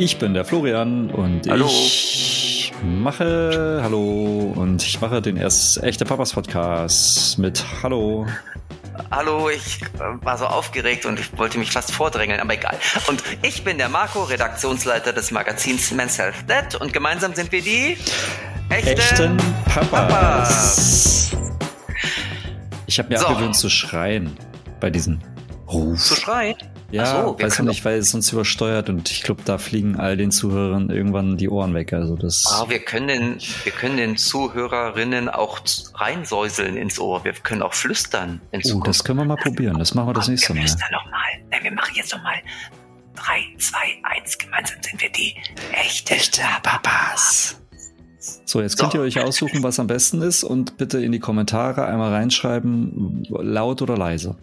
[0.00, 1.66] Ich bin der Florian und Hallo.
[1.66, 8.24] ich mache Hallo und ich mache den erst echte Papas Podcast mit Hallo.
[9.10, 12.76] Hallo, ich äh, war so aufgeregt und ich wollte mich fast vordrängeln, aber egal.
[13.08, 17.62] Und ich bin der Marco, Redaktionsleiter des Magazins Men's Health Dead und gemeinsam sind wir
[17.62, 17.96] die
[18.70, 19.36] echte Echten
[19.66, 19.90] Papas.
[19.90, 21.30] Papas.
[22.86, 23.26] Ich habe mir So.
[23.26, 24.36] abgewöhnt zu schreien
[24.80, 25.18] bei diesem
[25.68, 25.98] Ruf.
[26.00, 26.56] Zu schreien.
[26.90, 30.16] Ja, so, weiß ich nicht, weil es uns übersteuert und ich glaube, da fliegen all
[30.16, 31.92] den Zuhörern irgendwann die Ohren weg.
[31.92, 32.44] Also das.
[32.48, 35.60] Ah, wir können den, wir können den Zuhörerinnen auch
[35.94, 37.24] reinsäuseln ins Ohr.
[37.24, 38.88] Wir können auch flüstern in Oh, Zukunft.
[38.88, 39.78] das können wir mal probieren.
[39.78, 40.60] Das machen wir das Komm, nächste wir Mal.
[40.68, 41.20] flüstern noch mal.
[41.50, 42.36] Nein, wir machen jetzt noch mal.
[43.16, 44.38] Drei, zwei, eins.
[44.38, 45.34] Gemeinsam sind wir die
[45.72, 46.14] echte,
[46.62, 47.60] Papas.
[48.44, 48.82] So, jetzt So.
[48.84, 53.24] könnt ihr euch aussuchen, was am besten ist und bitte in die Kommentare einmal reinschreiben,
[53.28, 54.36] laut oder leise.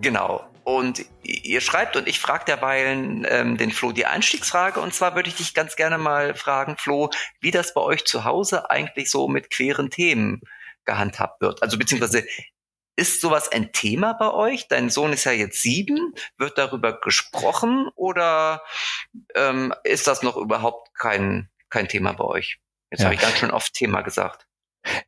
[0.00, 0.40] Genau.
[0.68, 4.80] Und ihr schreibt und ich frage derweilen ähm, den Flo die Einstiegsfrage.
[4.80, 7.08] Und zwar würde ich dich ganz gerne mal fragen, Flo,
[7.40, 10.42] wie das bei euch zu Hause eigentlich so mit queeren Themen
[10.84, 11.62] gehandhabt wird.
[11.62, 12.22] Also beziehungsweise
[12.96, 14.68] ist sowas ein Thema bei euch?
[14.68, 16.12] Dein Sohn ist ja jetzt sieben.
[16.36, 18.62] Wird darüber gesprochen oder
[19.36, 22.58] ähm, ist das noch überhaupt kein, kein Thema bei euch?
[22.90, 23.06] Jetzt Ja.
[23.06, 24.47] habe ich ganz schön oft Thema gesagt.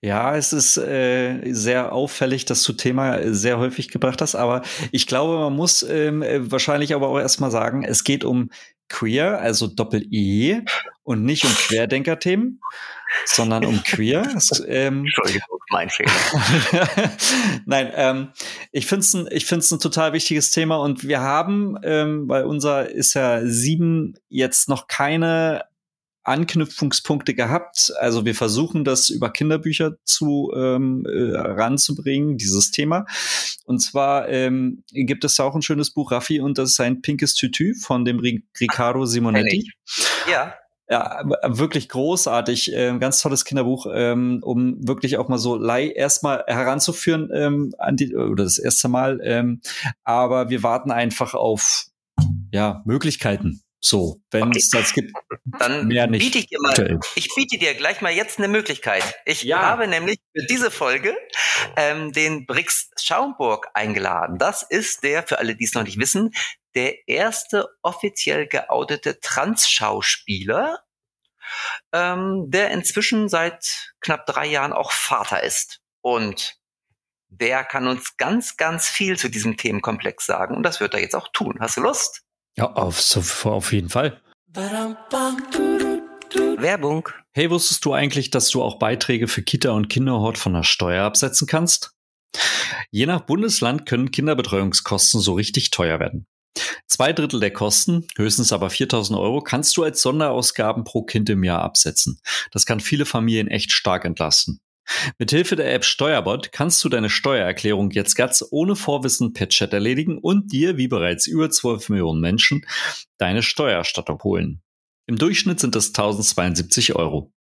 [0.00, 4.62] Ja, es ist äh, sehr auffällig, dass du Thema äh, sehr häufig gebracht hast, aber
[4.92, 8.50] ich glaube, man muss ähm, äh, wahrscheinlich aber auch erstmal sagen, es geht um
[8.88, 10.62] queer, also Doppel-E
[11.02, 12.60] und nicht um Querdenker-Themen,
[13.24, 14.28] sondern um queer.
[14.66, 16.10] Ähm, Entschuldigung, mein Fehler.
[17.66, 18.28] Nein, ähm,
[18.72, 22.44] ich finde es ein, ich find's ein total wichtiges Thema und wir haben, ähm, weil
[22.44, 25.64] unser ist ja sieben, jetzt noch keine
[26.30, 27.92] Anknüpfungspunkte gehabt.
[27.98, 33.04] Also wir versuchen das über Kinderbücher zu ähm, äh, ranzubringen, dieses Thema.
[33.64, 37.34] Und zwar ähm, gibt es auch ein schönes Buch, Raffi, und das ist ein pinkes
[37.34, 39.70] Tütü von dem Ri- Riccardo Simonetti.
[40.30, 40.54] Ja,
[40.88, 46.42] Ja, wirklich großartig, äh, ganz tolles Kinderbuch, ähm, um wirklich auch mal so lei erstmal
[46.48, 49.20] heranzuführen ähm, an die oder das erste Mal.
[49.22, 49.60] Ähm,
[50.02, 51.86] aber wir warten einfach auf
[52.52, 53.62] ja Möglichkeiten.
[53.82, 55.12] So, wenn es das gibt.
[55.58, 56.20] dann Mehr nicht.
[56.22, 59.02] biete ich dir mal, ich biete dir gleich mal jetzt eine Möglichkeit.
[59.24, 59.62] Ich Ja.
[59.62, 61.16] habe nämlich für diese Folge
[61.76, 64.38] ähm, den Brix Schaumburg eingeladen.
[64.38, 66.32] Das ist der, für alle, die es noch nicht wissen,
[66.74, 70.80] der erste offiziell geoutete Trans-Schauspieler,
[71.92, 75.80] ähm, der inzwischen seit knapp drei Jahren auch Vater ist.
[76.02, 76.56] Und
[77.28, 80.54] der kann uns ganz, ganz viel zu diesem Themenkomplex sagen.
[80.56, 81.56] Und das wird er jetzt auch tun.
[81.60, 82.22] Hast du Lust?
[82.56, 84.20] Ja, auf, so, auf jeden Fall.
[86.58, 87.08] Werbung.
[87.32, 91.04] Hey, wusstest du eigentlich, dass du auch Beiträge für Kita und Kinderhort von der Steuer
[91.04, 91.92] absetzen kannst?
[92.90, 96.26] Je nach Bundesland können Kinderbetreuungskosten so richtig teuer werden.
[96.86, 101.44] Zwei Drittel der Kosten, höchstens aber 4000 Euro, kannst du als Sonderausgaben pro Kind im
[101.44, 102.20] Jahr absetzen.
[102.50, 104.60] Das kann viele Familien echt stark entlasten.
[105.18, 110.18] Mithilfe der App Steuerbot kannst du deine Steuererklärung jetzt ganz ohne Vorwissen per Chat erledigen
[110.18, 112.66] und dir, wie bereits über 12 Millionen Menschen,
[113.18, 114.62] deine Steuererstattung holen.
[115.06, 117.32] Im Durchschnitt sind es 1072 Euro.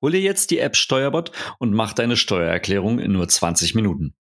[0.00, 4.14] Hol dir jetzt die App Steuerbot und mach deine Steuererklärung in nur 20 Minuten.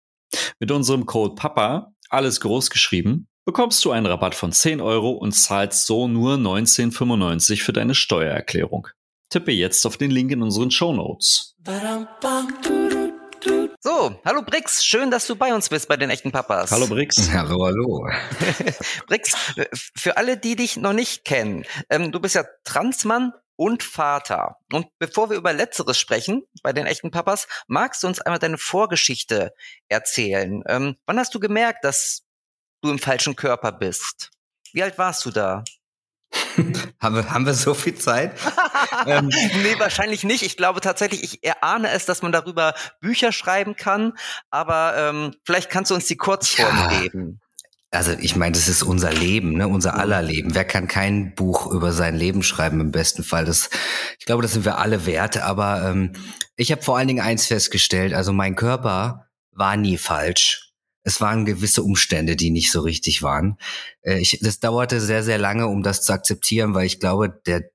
[0.59, 5.34] Mit unserem Code PAPA, alles groß geschrieben, bekommst du einen Rabatt von 10 Euro und
[5.34, 8.88] zahlst so nur 19,95 für deine Steuererklärung.
[9.30, 11.55] Tippe jetzt auf den Link in unseren Show Notes.
[13.80, 16.72] So, hallo Brix, schön, dass du bei uns bist bei den echten Papas.
[16.72, 17.31] Hallo Brix.
[17.31, 18.08] Hallo, hallo.
[19.08, 19.36] Brix,
[19.96, 24.58] für alle, die dich noch nicht kennen, ähm, du bist ja Transmann und Vater.
[24.72, 28.59] Und bevor wir über Letzteres sprechen, bei den echten Papas, magst du uns einmal deine
[28.59, 29.52] Vorgeschichte
[29.90, 30.62] erzählen?
[30.68, 32.22] Ähm, wann hast du gemerkt, dass
[32.81, 34.30] du im falschen Körper bist?
[34.72, 35.64] Wie alt warst du da?
[37.02, 38.32] Haben wir, haben wir so viel Zeit?
[39.06, 40.44] ähm, nee, wahrscheinlich nicht.
[40.44, 44.13] Ich glaube tatsächlich, ich erahne es, dass man darüber Bücher schreiben kann,
[44.50, 47.00] aber ähm, vielleicht kannst du uns die Kurzform Ja.
[47.00, 47.42] geben.
[47.92, 49.68] also ich meine, das ist unser Leben, ne?
[49.68, 50.56] unser aller Leben.
[50.56, 53.46] Wer kann kein Buch über sein Leben schreiben im besten Fall?
[53.46, 53.69] Das,
[54.19, 55.38] ich glaube, das sind wir alle wert.
[55.38, 56.13] Aber ähm,
[56.56, 60.64] ich habe vor allen Dingen eins festgestellt: Also mein Körper war nie falsch.
[61.06, 63.57] Es waren gewisse Umstände, die nicht so richtig waren.
[64.02, 67.69] Äh, ich, das dauerte sehr, sehr lange, um das zu akzeptieren, weil ich glaube, der,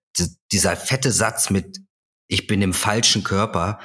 [0.53, 1.81] dieser fette Satz mit
[2.31, 3.81] ich bin im falschen Körper,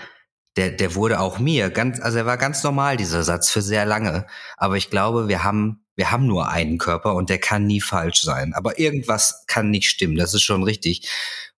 [0.55, 3.85] der, der wurde auch mir ganz, also er war ganz normal, dieser Satz, für sehr
[3.85, 4.27] lange.
[4.55, 8.21] Aber ich glaube, wir haben, wir haben nur einen Körper und der kann nie falsch
[8.21, 8.53] sein.
[8.53, 11.09] Aber irgendwas kann nicht stimmen, das ist schon richtig.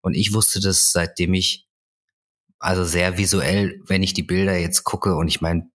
[0.01, 1.67] Und ich wusste das, seitdem ich,
[2.57, 5.69] also sehr visuell, wenn ich die Bilder jetzt gucke und ich meine,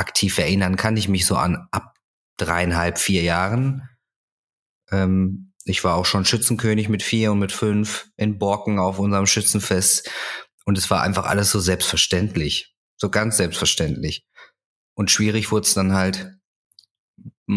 [0.00, 1.94] aktiv erinnern kann ich mich so an ab
[2.38, 3.88] dreieinhalb, vier Jahren.
[4.90, 9.26] Ähm, Ich war auch schon Schützenkönig mit vier und mit fünf in Borken auf unserem
[9.26, 10.10] Schützenfest.
[10.64, 12.74] Und es war einfach alles so selbstverständlich.
[12.96, 14.24] So ganz selbstverständlich.
[14.94, 16.34] Und schwierig wurde es dann halt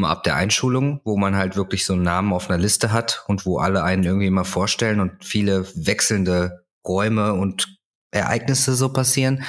[0.03, 3.45] ab der Einschulung, wo man halt wirklich so einen Namen auf einer Liste hat und
[3.45, 7.77] wo alle einen irgendwie immer vorstellen und viele wechselnde Räume und
[8.11, 9.43] Ereignisse so passieren.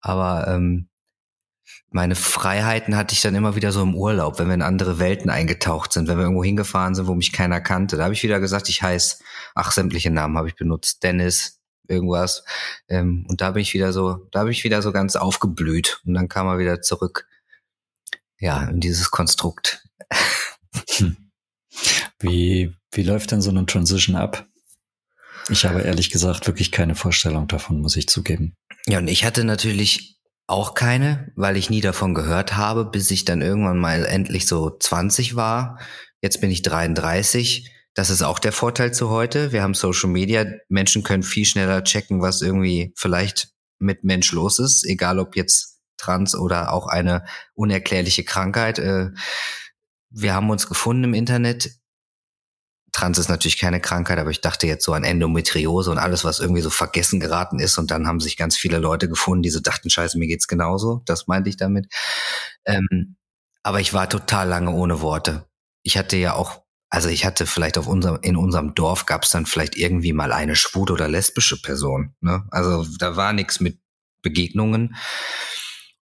[0.00, 0.89] Aber ähm,
[1.90, 5.28] meine Freiheiten hatte ich dann immer wieder so im Urlaub, wenn wir in andere Welten
[5.28, 7.96] eingetaucht sind, wenn wir irgendwo hingefahren sind, wo mich keiner kannte.
[7.96, 9.16] Da habe ich wieder gesagt, ich heiße,
[9.54, 12.44] ach, sämtliche Namen habe ich benutzt, Dennis, irgendwas.
[12.88, 16.00] Ähm, und da bin ich wieder so, da bin ich wieder so ganz aufgeblüht.
[16.06, 17.26] Und dann kam er wieder zurück,
[18.38, 19.82] ja, in dieses Konstrukt.
[20.96, 21.16] Hm.
[22.20, 24.46] Wie, wie läuft denn so eine Transition ab?
[25.48, 28.54] Ich habe ehrlich gesagt wirklich keine Vorstellung davon, muss ich zugeben.
[28.86, 30.19] Ja, und ich hatte natürlich
[30.50, 34.70] auch keine, weil ich nie davon gehört habe, bis ich dann irgendwann mal endlich so
[34.70, 35.78] 20 war.
[36.20, 37.70] Jetzt bin ich 33.
[37.94, 39.52] Das ist auch der Vorteil zu heute.
[39.52, 40.44] Wir haben Social Media.
[40.68, 45.80] Menschen können viel schneller checken, was irgendwie vielleicht mit Mensch los ist, egal ob jetzt
[45.96, 47.24] trans oder auch eine
[47.54, 48.78] unerklärliche Krankheit.
[48.78, 49.10] Äh,
[50.10, 51.79] wir haben uns gefunden im Internet.
[52.92, 56.40] Trans ist natürlich keine Krankheit, aber ich dachte jetzt so an Endometriose und alles, was
[56.40, 57.78] irgendwie so vergessen geraten ist.
[57.78, 61.02] Und dann haben sich ganz viele Leute gefunden, die so dachten, scheiße, mir geht's genauso.
[61.06, 61.86] Das meinte ich damit.
[62.64, 63.16] Ähm,
[63.62, 65.46] aber ich war total lange ohne Worte.
[65.82, 69.30] Ich hatte ja auch, also ich hatte vielleicht auf unserem, in unserem Dorf gab es
[69.30, 72.14] dann vielleicht irgendwie mal eine schwule oder lesbische Person.
[72.20, 72.46] Ne?
[72.50, 73.78] Also da war nichts mit
[74.22, 74.96] Begegnungen.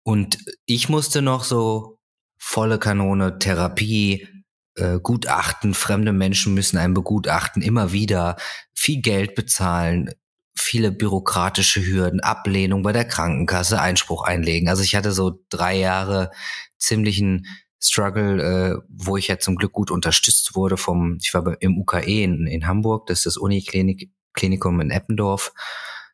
[0.04, 2.00] Und ich musste noch so
[2.38, 4.28] volle Kanone Therapie,
[4.78, 8.38] äh, Gutachten, fremde Menschen müssen einen begutachten, immer wieder
[8.74, 10.12] viel Geld bezahlen,
[10.56, 14.70] viele bürokratische Hürden, Ablehnung bei der Krankenkasse, Einspruch einlegen.
[14.70, 16.32] Also ich hatte so drei Jahre
[16.78, 17.46] ziemlichen
[17.80, 22.24] Struggle, äh, wo ich ja zum Glück gut unterstützt wurde vom, ich war im UKE
[22.24, 25.54] in, in Hamburg, das ist das Uniklinikum in Eppendorf.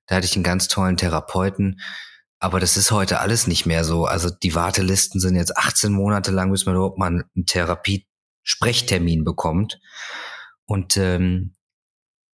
[0.07, 1.79] Da hatte ich einen ganz tollen Therapeuten.
[2.39, 4.05] Aber das ist heute alles nicht mehr so.
[4.05, 8.05] Also die Wartelisten sind jetzt 18 Monate lang, bis man überhaupt mal einen Therapie
[8.43, 9.79] Sprechtermin bekommt.
[10.65, 11.55] Und ähm,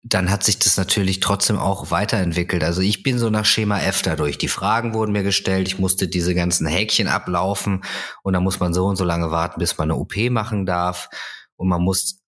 [0.03, 2.63] dann hat sich das natürlich trotzdem auch weiterentwickelt.
[2.63, 4.37] Also ich bin so nach Schema F dadurch.
[4.37, 7.83] Die Fragen wurden mir gestellt, ich musste diese ganzen Häkchen ablaufen
[8.23, 11.09] und dann muss man so und so lange warten, bis man eine OP machen darf.
[11.57, 12.21] Und man muss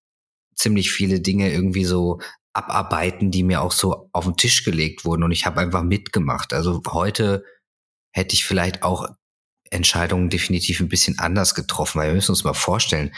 [0.54, 2.20] ziemlich viele Dinge irgendwie so
[2.52, 5.22] abarbeiten, die mir auch so auf den Tisch gelegt wurden.
[5.22, 6.52] Und ich habe einfach mitgemacht.
[6.52, 7.44] Also heute
[8.12, 9.08] hätte ich vielleicht auch
[9.70, 13.12] Entscheidungen definitiv ein bisschen anders getroffen, weil wir müssen uns mal vorstellen,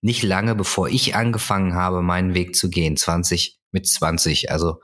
[0.00, 4.80] nicht lange bevor ich angefangen habe, meinen Weg zu gehen, 20 mit 20, also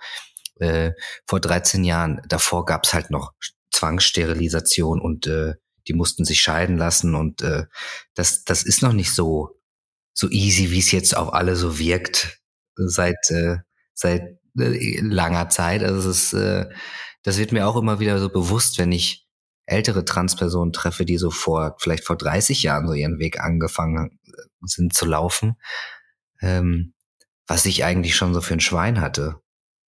[0.56, 0.92] äh,
[1.26, 3.32] vor 13 Jahren, davor gab's halt noch
[3.72, 5.54] Zwangssterilisation und äh,
[5.88, 7.64] die mussten sich scheiden lassen und äh,
[8.14, 9.58] das, das ist noch nicht so,
[10.12, 12.40] so easy, wie es jetzt auf alle so wirkt
[12.76, 13.58] seit, äh,
[13.92, 15.82] seit äh, langer Zeit.
[15.82, 16.68] Also es ist, äh,
[17.22, 19.26] das wird mir auch immer wieder so bewusst, wenn ich
[19.66, 24.18] ältere Transpersonen treffe, die so vor, vielleicht vor 30 Jahren so ihren Weg angefangen
[24.66, 25.54] sind zu laufen,
[26.40, 26.94] ähm,
[27.46, 29.40] was ich eigentlich schon so für ein Schwein hatte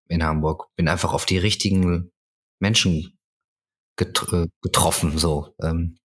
[0.09, 0.69] in Hamburg.
[0.77, 2.11] Bin einfach auf die richtigen
[2.59, 3.19] Menschen
[3.97, 5.55] get äh, getroffen, so.
[5.63, 5.99] Ähm,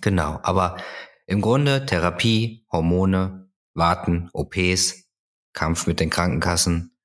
[0.00, 0.40] genau.
[0.42, 0.78] Aber
[1.26, 5.06] im Grunde Therapie, Hormone, Warten, OPs,
[5.52, 6.96] Kampf mit den Krankenkassen.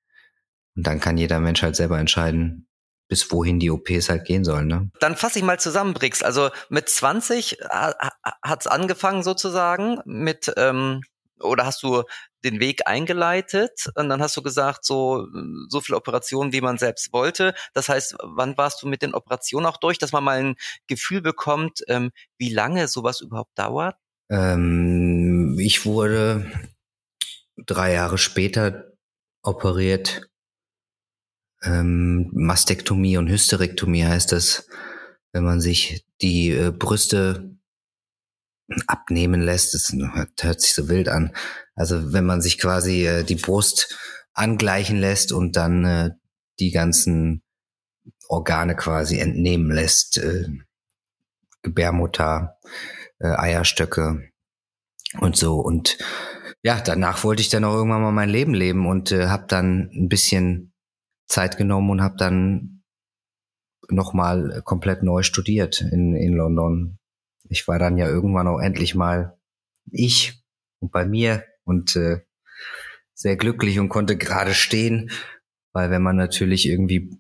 [0.76, 2.68] Und dann kann jeder Mensch halt selber entscheiden,
[3.12, 4.68] bis wohin die OPs halt gehen sollen.
[4.68, 4.90] Ne?
[5.02, 6.24] Dann fasse ich mal zusammen, Brix.
[6.24, 7.58] Also mit 20
[8.42, 11.02] hat's angefangen sozusagen mit ähm,
[11.42, 12.04] oder hast du
[12.46, 15.28] den Weg eingeleitet und dann hast du gesagt, so,
[15.68, 17.54] so viele Operationen, wie man selbst wollte.
[17.74, 20.56] Das heißt, wann warst du mit den Operationen auch durch, dass man mal ein
[20.88, 23.98] Gefühl bekommt, ähm, wie lange sowas überhaupt dauert?
[24.30, 26.50] Ähm, ich wurde
[27.58, 28.86] drei Jahre später
[29.44, 30.31] operiert
[31.64, 34.68] ähm, Mastektomie und Hysterektomie heißt das,
[35.32, 37.56] wenn man sich die äh, Brüste
[38.88, 39.74] abnehmen lässt.
[39.74, 39.94] Das
[40.40, 41.34] hört, sich so wild an.
[41.76, 43.98] Also wenn man sich quasi äh, die Brust
[44.34, 46.10] angleichen lässt und dann äh,
[46.60, 47.44] die ganzen
[48.28, 50.48] Organe quasi entnehmen lässt, äh,
[51.62, 52.58] Gebärmutter,
[53.20, 54.32] äh, Eierstöcke
[55.20, 55.60] und so.
[55.60, 55.98] Und
[56.64, 59.90] ja, danach wollte ich dann auch irgendwann mal mein Leben leben und äh, habe dann
[59.94, 60.71] ein bisschen
[61.32, 62.84] Zeit genommen und habe dann
[63.90, 67.00] nochmal komplett neu studiert in, in London.
[67.50, 69.38] Ich war dann ja irgendwann auch endlich mal
[69.90, 70.44] ich
[70.80, 72.22] und bei mir und äh,
[73.14, 75.12] sehr glücklich und konnte gerade stehen,
[75.74, 77.18] weil wenn man natürlich irgendwie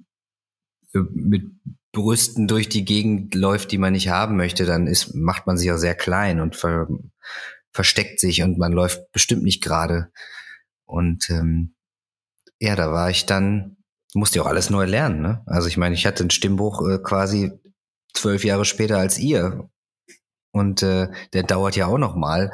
[0.94, 1.52] mit
[1.94, 5.72] Brüsten durch die Gegend läuft, die man nicht haben möchte, dann ist, macht man sich
[5.72, 6.88] auch sehr klein und ver,
[7.72, 10.12] versteckt sich und man läuft bestimmt nicht gerade.
[10.86, 11.76] Und ähm,
[12.60, 13.78] ja, da war ich dann,
[14.14, 15.22] musste ja auch alles neu lernen.
[15.22, 15.42] Ne?
[15.46, 17.52] Also ich meine, ich hatte ein Stimmbuch äh, quasi
[18.14, 19.70] zwölf Jahre später als ihr.
[20.52, 22.52] Und äh, der dauert ja auch noch mal.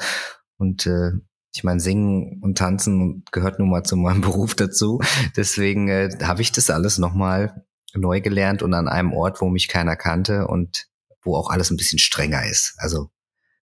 [0.58, 1.12] Und äh,
[1.56, 5.00] ich meine, singen und tanzen gehört nun mal zu meinem Beruf dazu.
[5.36, 9.50] Deswegen äh, habe ich das alles noch mal neu gelernt und an einem Ort, wo
[9.50, 10.86] mich keiner kannte und
[11.24, 12.76] wo auch alles ein bisschen strenger ist.
[12.78, 13.10] Also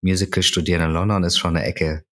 [0.03, 2.05] Musical studieren in London ist schon eine Ecke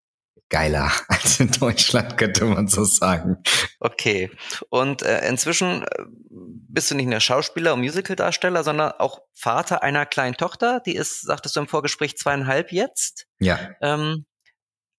[0.48, 3.42] geiler als in Deutschland, könnte man so sagen.
[3.80, 4.30] Okay.
[4.70, 10.06] Und äh, inzwischen äh, bist du nicht nur Schauspieler und Musicaldarsteller, sondern auch Vater einer
[10.06, 13.26] kleinen Tochter, die ist, sagtest du im Vorgespräch, zweieinhalb jetzt.
[13.38, 13.58] Ja.
[13.80, 14.26] Ähm,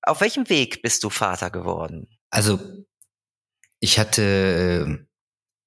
[0.01, 2.07] auf welchem Weg bist du Vater geworden?
[2.29, 2.59] Also
[3.79, 5.05] ich hatte,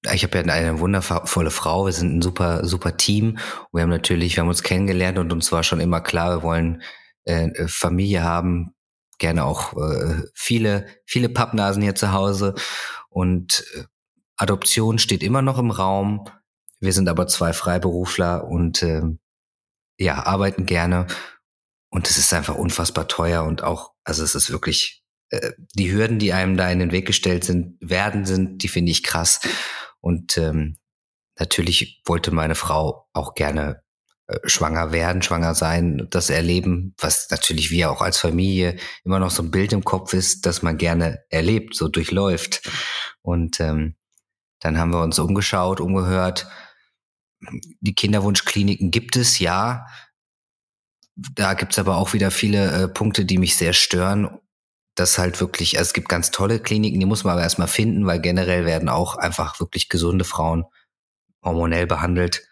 [0.04, 3.38] äh, ich habe ja eine wundervolle Frau, wir sind ein super, super Team.
[3.72, 6.82] Wir haben natürlich, wir haben uns kennengelernt und uns war schon immer klar, wir wollen
[7.24, 8.74] äh, Familie haben,
[9.18, 12.54] gerne auch äh, viele, viele Pappnasen hier zu Hause.
[13.08, 13.84] Und äh,
[14.36, 16.28] Adoption steht immer noch im Raum.
[16.80, 19.02] Wir sind aber zwei Freiberufler und äh,
[19.98, 21.06] ja, arbeiten gerne.
[21.90, 26.18] Und es ist einfach unfassbar teuer und auch, also es ist wirklich, äh, die Hürden,
[26.18, 29.40] die einem da in den Weg gestellt sind, werden sind, die finde ich krass.
[30.00, 30.76] Und ähm,
[31.38, 33.82] natürlich wollte meine Frau auch gerne
[34.44, 39.42] schwanger werden, schwanger sein, das erleben, was natürlich wir auch als Familie immer noch so
[39.42, 42.68] ein Bild im Kopf ist, dass man gerne erlebt, so durchläuft.
[43.22, 43.96] Und ähm,
[44.60, 46.46] dann haben wir uns umgeschaut, umgehört.
[47.80, 49.86] Die Kinderwunschkliniken gibt es, ja.
[51.16, 54.38] Da gibt's aber auch wieder viele äh, Punkte, die mich sehr stören.
[54.94, 58.06] Das halt wirklich, also es gibt ganz tolle Kliniken, die muss man aber erstmal finden,
[58.06, 60.64] weil generell werden auch einfach wirklich gesunde Frauen
[61.42, 62.46] hormonell behandelt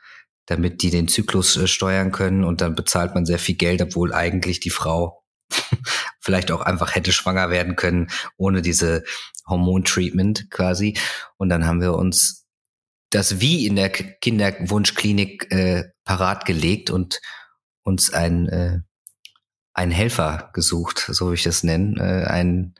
[0.51, 4.13] damit die den Zyklus äh, steuern können und dann bezahlt man sehr viel Geld, obwohl
[4.13, 5.23] eigentlich die Frau
[6.21, 9.05] vielleicht auch einfach hätte schwanger werden können ohne diese
[9.47, 10.99] Hormontreatment quasi.
[11.37, 12.49] Und dann haben wir uns
[13.11, 17.21] das wie in der Kinderwunschklinik äh, parat gelegt und
[17.83, 18.81] uns ein äh,
[19.73, 22.75] ein Helfer gesucht, so würde ich das nennen, äh, ein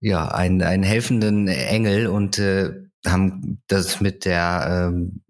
[0.00, 2.72] ja, einen, einen helfenden Engel und äh,
[3.06, 5.23] haben das mit der ähm,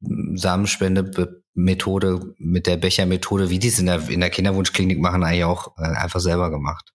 [0.00, 5.76] Samenspende-Methode, mit der Becher-Methode, wie die es in der, in der Kinderwunschklinik machen, eigentlich auch
[5.78, 6.92] äh, einfach selber gemacht.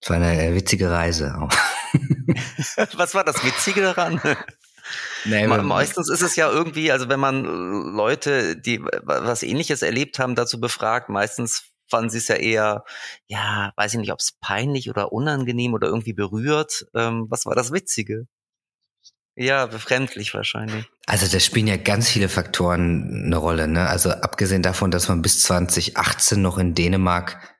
[0.00, 1.48] Es war eine äh, witzige Reise.
[2.94, 4.20] Was war das Witzige daran?
[5.24, 10.34] Nee, meistens ist es ja irgendwie, also wenn man Leute, die was ähnliches erlebt haben,
[10.34, 12.84] dazu befragt, meistens fanden sie es ja eher,
[13.26, 16.86] ja, weiß ich nicht, ob es peinlich oder unangenehm oder irgendwie berührt.
[16.94, 18.26] Ähm, was war das Witzige?
[19.40, 20.84] Ja, befremdlich wahrscheinlich.
[21.06, 23.68] Also da spielen ja ganz viele Faktoren eine Rolle.
[23.68, 23.88] Ne?
[23.88, 27.56] Also abgesehen davon, dass man bis 2018 noch in Dänemark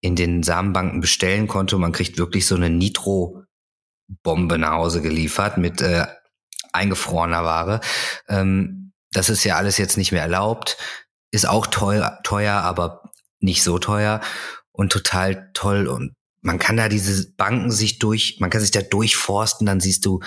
[0.00, 5.80] in den Samenbanken bestellen konnte, man kriegt wirklich so eine Nitro-Bombe nach Hause geliefert mit
[5.80, 6.06] äh,
[6.72, 7.80] eingefrorener Ware.
[8.28, 10.76] Ähm, das ist ja alles jetzt nicht mehr erlaubt.
[11.32, 13.10] Ist auch teuer, teuer, aber
[13.40, 14.20] nicht so teuer
[14.70, 15.88] und total toll.
[15.88, 20.06] Und man kann da diese Banken sich durch, man kann sich da durchforsten, dann siehst
[20.06, 20.20] du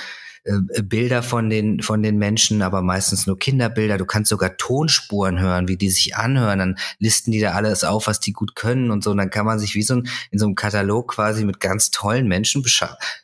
[0.48, 3.98] äh, Bilder von den, von den Menschen, aber meistens nur Kinderbilder.
[3.98, 6.60] Du kannst sogar Tonspuren hören, wie die sich anhören.
[6.60, 9.12] Dann listen die da alles auf, was die gut können und so.
[9.12, 11.92] Und dann kann man sich wie so ein, in so einem Katalog quasi mit ganz
[11.92, 12.64] tollen Menschen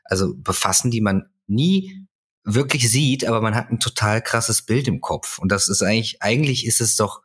[0.04, 2.06] also befassen, die man nie
[2.44, 5.40] wirklich sieht, aber man hat ein total krasses Bild im Kopf.
[5.40, 7.22] Und das ist eigentlich, eigentlich ist es doch,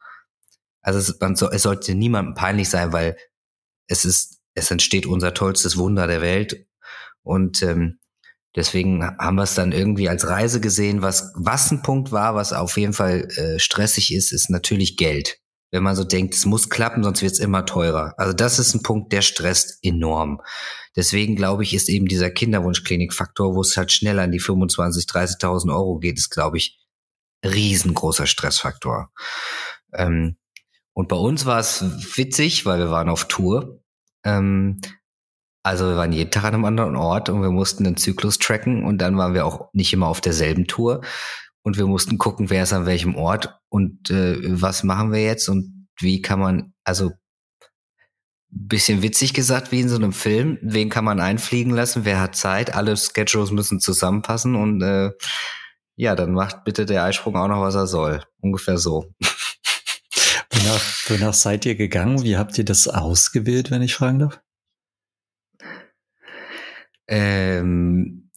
[0.81, 3.17] also es, man so, es sollte niemandem peinlich sein, weil
[3.89, 6.67] es ist, es entsteht unser tollstes Wunder der Welt.
[7.23, 7.99] Und ähm,
[8.57, 11.03] Deswegen haben wir es dann irgendwie als Reise gesehen.
[11.03, 15.39] Was, was ein Punkt war, was auf jeden Fall äh, stressig ist, ist natürlich Geld.
[15.71, 18.15] Wenn man so denkt, es muss klappen, sonst wird es immer teurer.
[18.17, 20.41] Also das ist ein Punkt, der stresst enorm.
[20.97, 25.71] Deswegen glaube ich, ist eben dieser Kinderwunschklinik-Faktor, wo es halt schnell an die 25, 30.000
[25.73, 26.79] Euro geht, ist, glaube ich,
[27.45, 29.13] riesengroßer Stressfaktor.
[29.93, 30.37] Ähm,
[30.95, 31.85] und bei uns war es
[32.17, 33.81] witzig, weil wir waren auf Tour.
[34.25, 34.81] Ähm,
[35.69, 38.85] also wir waren jeden Tag an einem anderen Ort und wir mussten den Zyklus tracken
[38.85, 41.03] und dann waren wir auch nicht immer auf derselben Tour
[41.63, 45.47] und wir mussten gucken, wer ist an welchem Ort und äh, was machen wir jetzt
[45.47, 47.11] und wie kann man, also
[48.51, 52.35] bisschen witzig gesagt, wie in so einem Film, wen kann man einfliegen lassen, wer hat
[52.35, 55.11] Zeit, alle Schedules müssen zusammenpassen und äh,
[55.97, 58.25] ja, dann macht bitte der Eisprung auch noch, was er soll.
[58.41, 59.13] Ungefähr so.
[60.51, 62.23] Wonach, wonach seid ihr gegangen?
[62.23, 64.41] Wie habt ihr das ausgewählt, wenn ich fragen darf?
[67.09, 68.31] Ähm,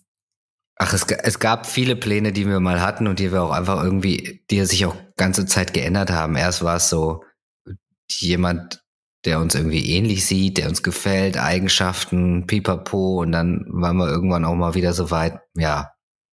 [0.75, 3.83] ach, es, es gab viele Pläne, die wir mal hatten und die wir auch einfach
[3.83, 6.35] irgendwie, die sich auch ganze Zeit geändert haben.
[6.35, 7.23] Erst war es so,
[8.07, 8.81] jemand
[9.25, 13.21] der uns irgendwie ähnlich sieht, der uns gefällt, Eigenschaften, pipapo.
[13.21, 15.91] Und dann waren wir irgendwann auch mal wieder so weit, ja,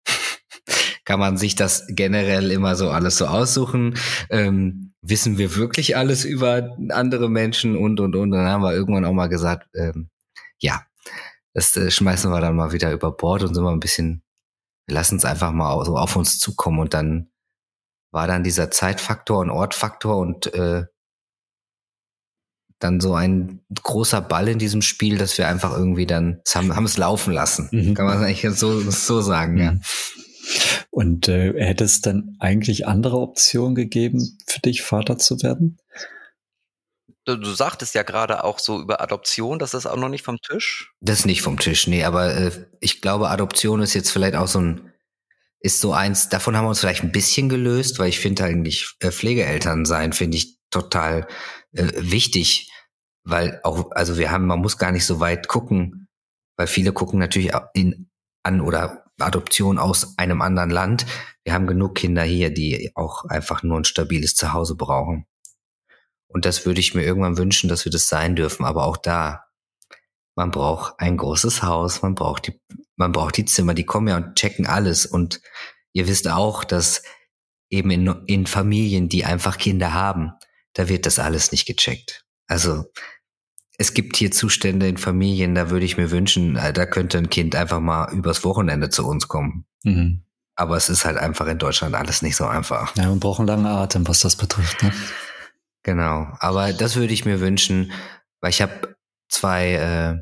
[1.06, 3.96] kann man sich das generell immer so alles so aussuchen.
[4.30, 8.32] Ähm, wissen wir wirklich alles über andere Menschen und, und, und.
[8.32, 10.10] Dann haben wir irgendwann auch mal gesagt, ähm,
[10.60, 10.84] ja,
[11.56, 14.22] das äh, schmeißen wir dann mal wieder über Bord und sind mal ein bisschen,
[14.88, 16.80] wir lassen es einfach mal so auf uns zukommen.
[16.80, 17.32] Und dann
[18.12, 20.84] war dann dieser Zeitfaktor und Ortfaktor und äh,
[22.80, 26.86] dann so ein großer Ball in diesem Spiel, dass wir einfach irgendwie dann haben, haben
[26.86, 27.70] es laufen lassen.
[27.72, 27.94] Mhm.
[27.94, 29.60] Kann man eigentlich so, so sagen, mhm.
[29.62, 29.76] ja.
[30.92, 35.78] Und äh, hätte es dann eigentlich andere Optionen gegeben, für dich Vater zu werden?
[37.26, 40.40] Du, du sagtest ja gerade auch so über Adoption, das ist auch noch nicht vom
[40.42, 40.94] Tisch.
[41.02, 44.48] Das ist nicht vom Tisch, nee, aber äh, ich glaube, Adoption ist jetzt vielleicht auch
[44.48, 44.94] so ein,
[45.60, 48.94] ist so eins, davon haben wir uns vielleicht ein bisschen gelöst, weil ich finde eigentlich
[49.00, 51.28] äh, Pflegeeltern sein, finde ich total
[51.74, 52.72] äh, wichtig,
[53.24, 56.08] weil auch, also wir haben, man muss gar nicht so weit gucken,
[56.58, 58.12] weil viele gucken natürlich in,
[58.44, 61.06] an oder Adoption aus einem anderen Land.
[61.44, 65.26] Wir haben genug Kinder hier, die auch einfach nur ein stabiles Zuhause brauchen.
[66.28, 68.66] Und das würde ich mir irgendwann wünschen, dass wir das sein dürfen.
[68.66, 69.46] Aber auch da,
[70.36, 72.62] man braucht ein großes Haus, man braucht die,
[72.96, 75.06] man braucht die Zimmer, die kommen ja und checken alles.
[75.06, 75.42] Und
[75.94, 77.04] ihr wisst auch, dass
[77.70, 80.32] eben in, in Familien, die einfach Kinder haben,
[80.74, 82.26] da wird das alles nicht gecheckt.
[82.48, 82.86] Also
[83.78, 87.30] es gibt hier Zustände in Familien, da würde ich mir wünschen, äh, da könnte ein
[87.30, 89.66] Kind einfach mal übers Wochenende zu uns kommen.
[89.84, 90.24] Mhm.
[90.56, 92.96] Aber es ist halt einfach in Deutschland alles nicht so einfach.
[92.96, 94.82] Ja, man braucht einen langen Atem, was das betrifft.
[94.84, 94.94] Ne?
[95.86, 97.92] Genau, aber das würde ich mir wünschen,
[98.42, 98.96] weil ich habe
[99.30, 100.20] zwei, äh,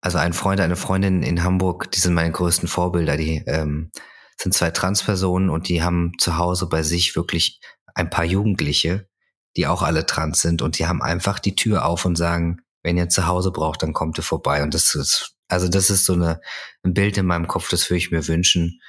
[0.00, 3.92] also ein Freund, eine Freundin in Hamburg, die sind meine größten Vorbilder, die ähm,
[4.36, 7.60] sind zwei Transpersonen und die haben zu Hause bei sich wirklich
[7.94, 9.08] ein paar Jugendliche,
[9.56, 12.96] die auch alle trans sind und die haben einfach die Tür auf und sagen, wenn
[12.96, 14.64] ihr zu Hause braucht, dann kommt ihr vorbei.
[14.64, 16.40] Und das ist, also das ist so eine,
[16.82, 18.80] ein Bild in meinem Kopf, das würde ich mir wünschen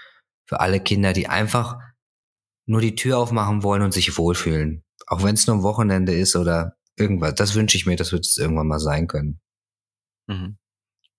[0.43, 1.77] für alle Kinder, die einfach
[2.67, 4.83] nur die Tür aufmachen wollen und sich wohlfühlen.
[5.07, 7.35] Auch wenn es nur ein Wochenende ist oder irgendwas.
[7.35, 9.39] Das wünsche ich mir, das wird es irgendwann mal sein können.
[10.27, 10.57] Mhm.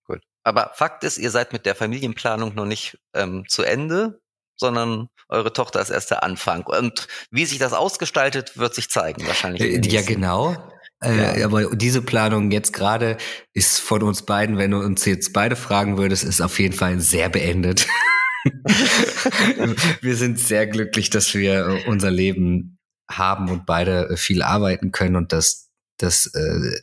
[0.05, 0.21] Gut.
[0.43, 4.21] Aber Fakt ist, ihr seid mit der Familienplanung noch nicht ähm, zu Ende
[4.59, 6.63] sondern eure Tochter ist erst der Anfang.
[6.63, 9.61] Und wie sich das ausgestaltet, wird sich zeigen wahrscheinlich.
[9.61, 10.55] Äh, ja, genau.
[11.01, 11.45] Äh, ja.
[11.45, 13.17] aber diese Planung jetzt gerade
[13.53, 16.99] ist von uns beiden, wenn du uns jetzt beide fragen würdest, ist auf jeden Fall
[16.99, 17.87] sehr beendet.
[20.01, 25.33] wir sind sehr glücklich, dass wir unser Leben haben und beide viel arbeiten können und
[25.33, 26.81] dass, dass äh,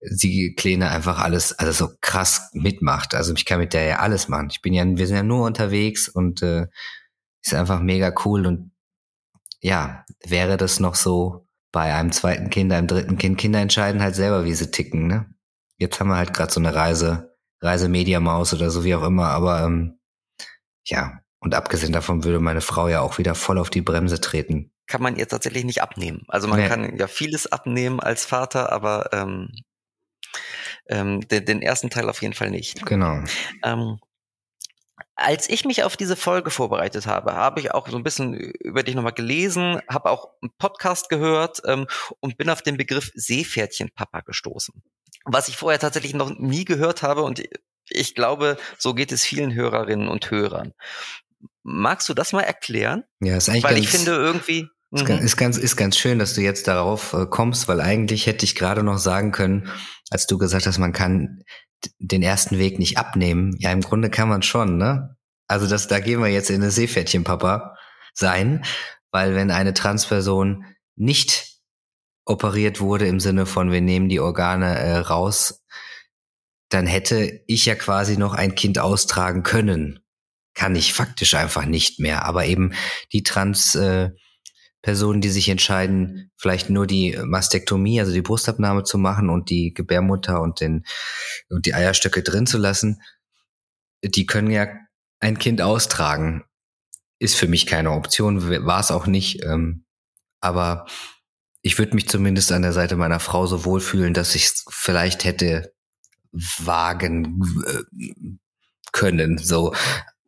[0.00, 3.14] sie Kleine einfach alles, also so krass mitmacht.
[3.14, 4.48] Also ich kann mit der ja alles machen.
[4.50, 6.66] Ich bin ja, wir sind ja nur unterwegs und äh,
[7.42, 8.46] ist einfach mega cool.
[8.46, 8.72] Und
[9.60, 14.14] ja, wäre das noch so bei einem zweiten Kind, einem dritten Kind, Kinder entscheiden halt
[14.14, 15.26] selber, wie sie ticken, ne?
[15.76, 19.28] Jetzt haben wir halt gerade so eine Reise, Reise Mediamaus oder so wie auch immer,
[19.28, 19.97] aber ähm,
[20.88, 24.72] ja, und abgesehen davon würde meine Frau ja auch wieder voll auf die Bremse treten.
[24.86, 26.24] Kann man ihr tatsächlich nicht abnehmen.
[26.28, 26.68] Also man nee.
[26.68, 29.50] kann ja vieles abnehmen als Vater, aber ähm,
[30.88, 32.84] ähm, den, den ersten Teil auf jeden Fall nicht.
[32.86, 33.22] Genau.
[33.62, 33.98] Ähm,
[35.14, 38.82] als ich mich auf diese Folge vorbereitet habe, habe ich auch so ein bisschen über
[38.82, 41.86] dich nochmal gelesen, habe auch einen Podcast gehört ähm,
[42.20, 44.80] und bin auf den Begriff Seepferdchenpapa gestoßen.
[45.24, 47.42] Was ich vorher tatsächlich noch nie gehört habe und
[47.90, 50.72] ich glaube, so geht es vielen Hörerinnen und Hörern.
[51.62, 53.04] Magst du das mal erklären?
[53.20, 54.68] Ja, ist eigentlich Weil ganz, ich finde irgendwie.
[54.90, 55.18] Ist, mhm.
[55.18, 58.54] ist, ganz, ist ganz schön, dass du jetzt darauf äh, kommst, weil eigentlich hätte ich
[58.54, 59.70] gerade noch sagen können,
[60.10, 61.42] als du gesagt hast, man kann
[61.98, 63.54] den ersten Weg nicht abnehmen.
[63.58, 65.16] Ja, im Grunde kann man schon, ne?
[65.46, 67.76] Also das, da gehen wir jetzt in eine Seepferdchen-Papa
[68.14, 68.64] sein,
[69.10, 70.64] weil wenn eine Transperson
[70.96, 71.58] nicht
[72.24, 75.64] operiert wurde im Sinne von wir nehmen die Organe äh, raus,
[76.68, 80.00] dann hätte ich ja quasi noch ein Kind austragen können.
[80.54, 82.24] Kann ich faktisch einfach nicht mehr.
[82.24, 82.72] Aber eben
[83.12, 84.10] die Trans äh,
[84.82, 89.72] Personen, die sich entscheiden, vielleicht nur die Mastektomie, also die Brustabnahme zu machen und die
[89.74, 90.84] Gebärmutter und den
[91.48, 93.00] und die Eierstöcke drin zu lassen,
[94.02, 94.68] die können ja
[95.20, 96.44] ein Kind austragen.
[97.18, 99.44] Ist für mich keine Option, war es auch nicht.
[99.44, 99.84] Ähm,
[100.40, 100.86] aber
[101.62, 105.24] ich würde mich zumindest an der Seite meiner Frau so wohlfühlen, dass ich es vielleicht
[105.24, 105.74] hätte
[106.32, 108.36] wagen äh,
[108.92, 109.38] können.
[109.38, 109.74] So,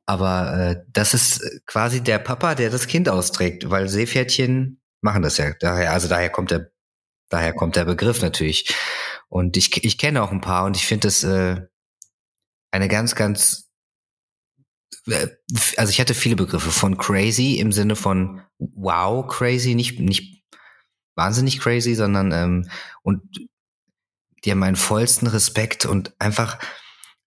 [0.06, 5.38] aber äh, das ist quasi der Papa, der das Kind austrägt, weil Seepferdchen machen das
[5.38, 5.52] ja.
[5.60, 6.70] Daher, also daher kommt der,
[7.28, 8.74] daher kommt der Begriff natürlich.
[9.28, 11.60] Und ich, ich kenne auch ein paar und ich finde das äh,
[12.72, 13.70] eine ganz, ganz
[15.06, 15.28] äh,
[15.76, 20.44] also ich hatte viele Begriffe von crazy im Sinne von wow crazy, nicht nicht
[21.14, 22.70] wahnsinnig crazy, sondern ähm,
[23.02, 23.22] und
[24.44, 26.58] die haben meinen vollsten Respekt und einfach,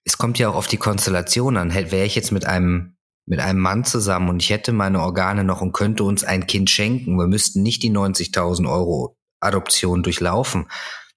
[0.03, 1.73] es kommt ja auch auf die Konstellation an.
[1.73, 2.93] Wäre ich jetzt mit einem
[3.25, 6.69] mit einem Mann zusammen und ich hätte meine Organe noch und könnte uns ein Kind
[6.69, 10.69] schenken, wir müssten nicht die 90.000 Euro Adoption durchlaufen,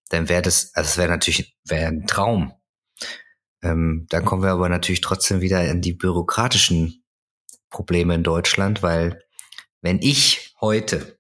[0.09, 2.53] dann wäre das, also es wäre natürlich, wäre ein Traum.
[3.63, 7.05] Ähm, dann kommen wir aber natürlich trotzdem wieder in die bürokratischen
[7.71, 9.23] Probleme in Deutschland, weil
[9.83, 11.16] wenn ich heute,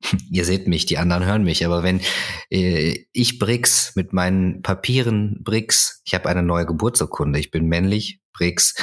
[0.30, 2.00] ihr seht mich, die anderen hören mich, aber wenn
[2.50, 8.20] äh, ich Brix mit meinen Papieren Brix, ich habe eine neue Geburtsurkunde, ich bin männlich,
[8.32, 8.74] Brix,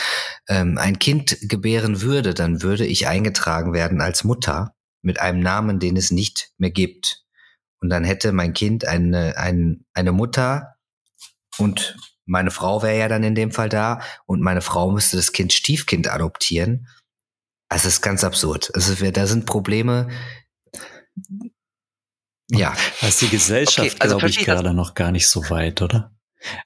[0.49, 5.79] ähm, ein Kind gebären würde, dann würde ich eingetragen werden als Mutter mit einem Namen,
[5.79, 7.23] den es nicht mehr gibt.
[7.79, 10.75] Und dann hätte mein Kind eine, ein, eine Mutter
[11.57, 15.33] und meine Frau wäre ja dann in dem Fall da und meine Frau müsste das
[15.33, 16.87] Kind Stiefkind adoptieren.
[17.69, 18.71] Also es ist ganz absurd.
[18.75, 20.09] Also da sind Probleme.
[22.49, 22.75] Ja.
[23.01, 26.11] Da ist die Gesellschaft, okay, also glaube ich, gerade noch gar nicht so weit, oder?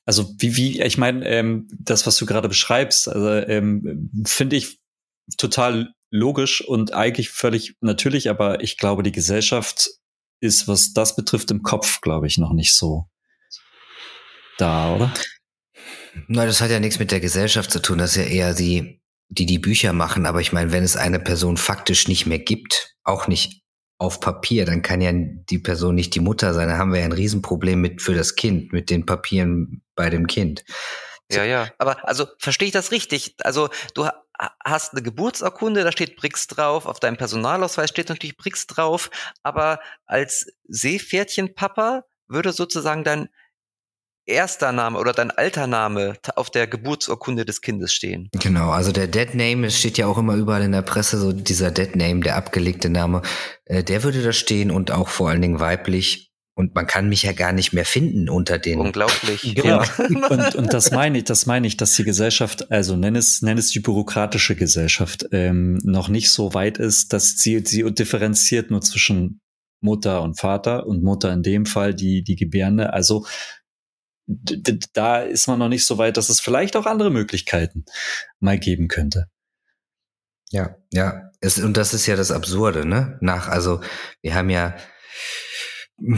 [0.06, 4.80] Also wie, wie, ich meine, ähm, das, was du gerade beschreibst, also ähm, finde ich
[5.38, 9.90] total logisch und eigentlich völlig natürlich, aber ich glaube, die Gesellschaft
[10.40, 13.10] ist, was das betrifft, im Kopf, glaube ich, noch nicht so
[14.58, 15.14] da, oder?
[16.28, 18.00] Na, das hat ja nichts mit der Gesellschaft zu tun.
[18.00, 20.26] Das ist ja eher die, die die Bücher machen.
[20.26, 23.62] Aber ich meine, wenn es eine Person faktisch nicht mehr gibt, auch nicht
[24.00, 26.70] auf Papier, dann kann ja die Person nicht die Mutter sein.
[26.70, 30.28] Da haben wir ja ein Riesenproblem mit für das Kind, mit den Papieren bei dem
[30.28, 30.64] Kind.
[31.32, 31.70] Ja, ja.
[31.78, 33.36] Aber also verstehe ich das richtig?
[33.44, 34.08] Also du
[34.64, 39.10] hast eine Geburtsurkunde, da steht Brix drauf, auf deinem Personalausweis steht natürlich Brix drauf,
[39.44, 43.30] aber als Seepferdchenpapa würde sozusagen dein
[44.28, 48.30] erster Name oder dein alter Name auf der Geburtsurkunde des Kindes stehen.
[48.34, 51.32] Genau, also der Dead Name, es steht ja auch immer überall in der Presse, so
[51.32, 53.22] dieser Dead Name, der abgelegte Name,
[53.66, 56.26] äh, der würde da stehen und auch vor allen Dingen weiblich.
[56.56, 58.80] Und man kann mich ja gar nicht mehr finden unter den.
[58.80, 59.56] Unglaublich.
[59.56, 59.84] Genau.
[60.30, 63.60] und, und das meine ich, das meine ich, dass die Gesellschaft, also nenn es, nenn
[63.60, 68.82] es die bürokratische Gesellschaft, ähm, noch nicht so weit ist, dass sie, sie differenziert nur
[68.82, 69.40] zwischen
[69.82, 72.92] Mutter und Vater und Mutter in dem Fall die, die Gebärende.
[72.92, 73.28] Also
[74.28, 77.86] da ist man noch nicht so weit, dass es vielleicht auch andere Möglichkeiten
[78.40, 79.30] mal geben könnte.
[80.52, 81.32] Ja, ja.
[81.40, 83.18] Es, und das ist ja das Absurde, ne?
[83.22, 83.82] Nach, also
[84.22, 84.76] wir haben ja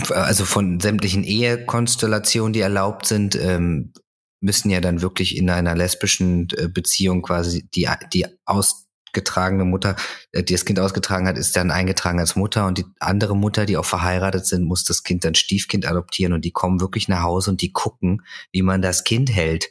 [0.10, 3.94] also von sämtlichen Ehekonstellationen, die erlaubt sind, ähm,
[4.42, 9.96] müssen ja dann wirklich in einer lesbischen äh, Beziehung quasi die, die aus getragene Mutter,
[10.32, 13.66] äh, die das Kind ausgetragen hat, ist dann eingetragen als Mutter und die andere Mutter,
[13.66, 17.24] die auch verheiratet sind, muss das Kind dann Stiefkind adoptieren und die kommen wirklich nach
[17.24, 19.70] Hause und die gucken, wie man das Kind hält.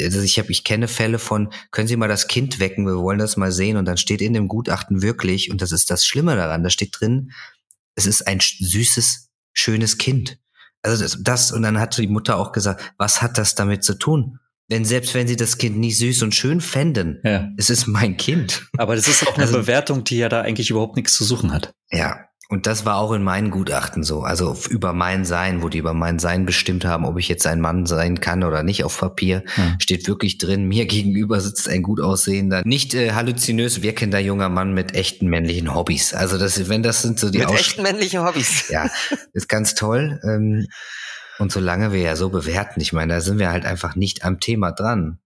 [0.00, 3.18] Also ich habe, ich kenne Fälle von, können Sie mal das Kind wecken, wir wollen
[3.18, 6.36] das mal sehen und dann steht in dem Gutachten wirklich und das ist das Schlimme
[6.36, 7.32] daran, da steht drin,
[7.94, 10.38] es ist ein süßes, schönes Kind.
[10.82, 13.94] Also das, das und dann hat die Mutter auch gesagt, was hat das damit zu
[13.94, 14.38] tun?
[14.70, 17.48] Denn selbst wenn sie das Kind nicht süß und schön fänden, ja.
[17.56, 18.66] es ist mein Kind.
[18.78, 21.52] Aber das ist auch eine also, Bewertung, die ja da eigentlich überhaupt nichts zu suchen
[21.52, 21.72] hat.
[21.90, 22.26] Ja.
[22.52, 24.24] Und das war auch in meinen Gutachten so.
[24.24, 27.62] Also über mein Sein, wo die über mein Sein bestimmt haben, ob ich jetzt ein
[27.62, 29.76] Mann sein kann oder nicht auf Papier, hm.
[29.78, 34.74] steht wirklich drin, mir gegenüber sitzt ein gut aussehender, nicht äh, halluzinös wirkender junger Mann
[34.74, 36.12] mit echten männlichen Hobbys.
[36.12, 38.68] Also das, wenn das sind so die Mit Aus echten männlichen Hobbys.
[38.68, 38.90] Ja,
[39.32, 40.20] ist ganz toll.
[40.22, 40.66] Ähm,
[41.42, 44.40] und solange wir ja so bewerten, ich meine, da sind wir halt einfach nicht am
[44.40, 45.18] Thema dran.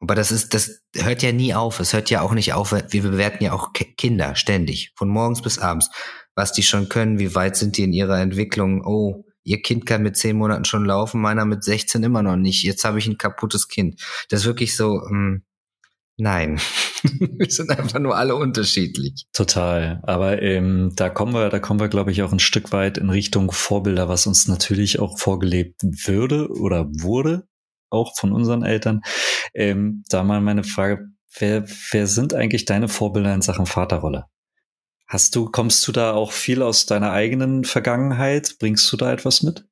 [0.00, 1.78] Aber das ist, das hört ja nie auf.
[1.78, 2.72] Es hört ja auch nicht auf.
[2.72, 5.90] Wir bewerten ja auch Kinder ständig, von morgens bis abends.
[6.34, 8.82] Was die schon können, wie weit sind die in ihrer Entwicklung?
[8.86, 12.62] Oh, ihr Kind kann mit zehn Monaten schon laufen, meiner mit 16 immer noch nicht.
[12.62, 14.00] Jetzt habe ich ein kaputtes Kind.
[14.30, 15.42] Das ist wirklich so, hm,
[16.20, 16.60] Nein,
[17.18, 19.24] wir sind einfach nur alle unterschiedlich.
[19.32, 20.00] Total.
[20.02, 23.08] Aber ähm, da kommen wir, da kommen wir, glaube ich, auch ein Stück weit in
[23.08, 27.48] Richtung Vorbilder, was uns natürlich auch vorgelebt würde oder wurde,
[27.88, 29.00] auch von unseren Eltern.
[29.54, 31.06] Ähm, da mal meine Frage:
[31.38, 34.26] Wer, wer sind eigentlich deine Vorbilder in Sachen Vaterrolle?
[35.06, 38.56] Hast du, kommst du da auch viel aus deiner eigenen Vergangenheit?
[38.58, 39.64] Bringst du da etwas mit?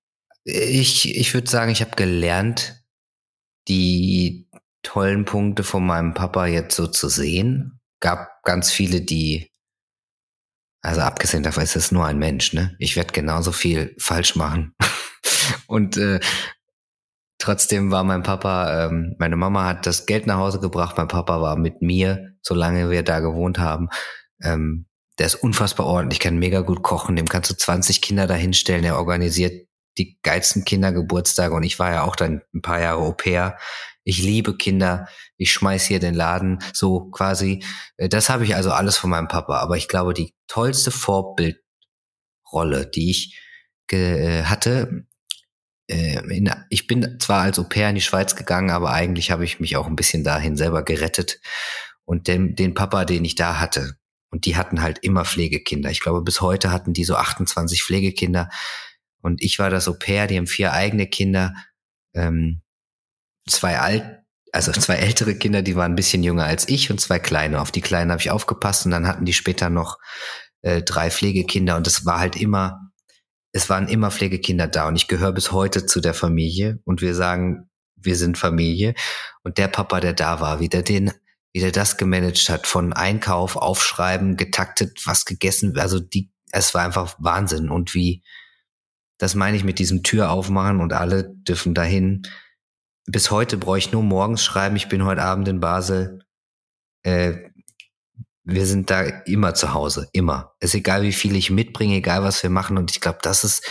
[0.45, 2.83] Ich, ich würde sagen, ich habe gelernt,
[3.69, 4.48] die
[4.89, 7.79] tollen Punkte von meinem Papa jetzt so zu sehen.
[8.01, 9.51] Gab ganz viele, die,
[10.81, 12.75] also abgesehen davon ist es nur ein Mensch, ne?
[12.79, 14.75] Ich werde genauso viel falsch machen.
[15.67, 16.21] Und äh,
[17.37, 21.43] trotzdem war mein Papa, ähm, meine Mama hat das Geld nach Hause gebracht, mein Papa
[21.43, 23.89] war mit mir, solange wir da gewohnt haben.
[24.43, 24.87] Ähm,
[25.19, 28.97] der ist unfassbar ordentlich, kann mega gut kochen, dem kannst du 20 Kinder dahinstellen, er
[28.97, 33.59] organisiert die geilsten Kindergeburtstage und ich war ja auch dann ein paar Jahre Au pair
[34.09, 37.63] ich liebe Kinder, ich schmeiß hier den Laden, so quasi.
[37.99, 39.59] Äh, das habe ich also alles von meinem Papa.
[39.59, 43.39] Aber ich glaube, die tollste Vorbildrolle, die ich
[43.93, 45.05] äh, hatte,
[45.91, 49.45] äh, in, ich bin zwar als Au pair in die Schweiz gegangen, aber eigentlich habe
[49.45, 51.39] ich mich auch ein bisschen dahin selber gerettet.
[52.07, 53.99] Und den, den Papa, den ich da hatte,
[54.31, 55.91] und die hatten halt immer Pflegekinder.
[55.91, 58.49] Ich glaube, bis heute hatten die so 28 Pflegekinder.
[59.21, 61.53] Und ich war das Au pair, die haben vier eigene Kinder,
[62.15, 62.63] ähm,
[63.51, 64.05] zwei alt,
[64.53, 67.61] also zwei ältere Kinder, die waren ein bisschen jünger als ich und zwei kleine.
[67.61, 69.99] Auf die kleinen habe ich aufgepasst und dann hatten die später noch
[70.63, 72.91] äh, drei Pflegekinder und das war halt immer,
[73.53, 77.15] es waren immer Pflegekinder da und ich gehöre bis heute zu der Familie und wir
[77.15, 78.95] sagen, wir sind Familie
[79.43, 81.13] und der Papa, der da war, wie der den,
[81.53, 86.85] wie der das gemanagt hat, von Einkauf, Aufschreiben, getaktet, was gegessen, also die, es war
[86.85, 88.23] einfach Wahnsinn und wie,
[89.19, 92.23] das meine ich mit diesem Tür aufmachen und alle dürfen dahin.
[93.11, 96.21] Bis heute brauche ich nur morgens schreiben, ich bin heute Abend in Basel.
[97.05, 97.51] Äh,
[98.45, 100.55] wir sind da immer zu Hause, immer.
[100.61, 102.77] Es ist egal, wie viel ich mitbringe, egal was wir machen.
[102.77, 103.67] Und ich glaube, das ist,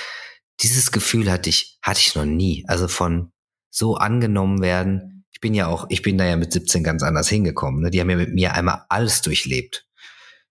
[0.61, 2.65] dieses Gefühl hatte ich, hatte ich noch nie.
[2.67, 3.31] Also von
[3.69, 5.23] so angenommen werden.
[5.31, 7.81] Ich bin ja auch, ich bin da ja mit 17 ganz anders hingekommen.
[7.81, 7.91] Ne?
[7.91, 9.87] Die haben ja mit mir einmal alles durchlebt.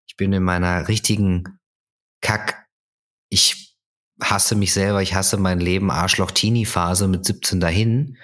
[0.07, 1.59] Ich bin in meiner richtigen
[2.21, 2.67] Kack.
[3.31, 3.77] Ich
[4.23, 8.17] hasse mich selber, ich hasse mein Leben, Arschloch-Teenie-Phase mit 17 dahin.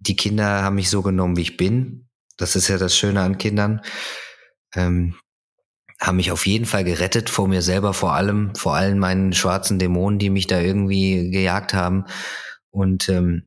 [0.00, 2.08] Die Kinder haben mich so genommen, wie ich bin.
[2.36, 3.82] Das ist ja das Schöne an Kindern
[4.74, 5.14] ähm,
[6.00, 9.78] haben mich auf jeden Fall gerettet vor mir selber, vor allem, vor allen meinen schwarzen
[9.78, 12.06] Dämonen, die mich da irgendwie gejagt haben.
[12.70, 13.46] Und ähm,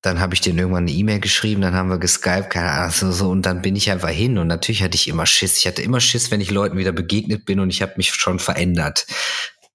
[0.00, 3.12] dann habe ich denen irgendwann eine E-Mail geschrieben, dann haben wir geskypt, keine Ahnung, so,
[3.12, 4.38] so, und dann bin ich einfach hin.
[4.38, 5.58] Und natürlich hatte ich immer Schiss.
[5.58, 8.38] Ich hatte immer Schiss, wenn ich Leuten wieder begegnet bin und ich habe mich schon
[8.38, 9.06] verändert.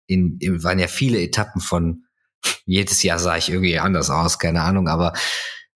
[0.07, 2.04] In, in, waren ja viele Etappen von
[2.65, 5.13] jedes Jahr sah ich irgendwie anders aus, keine Ahnung, aber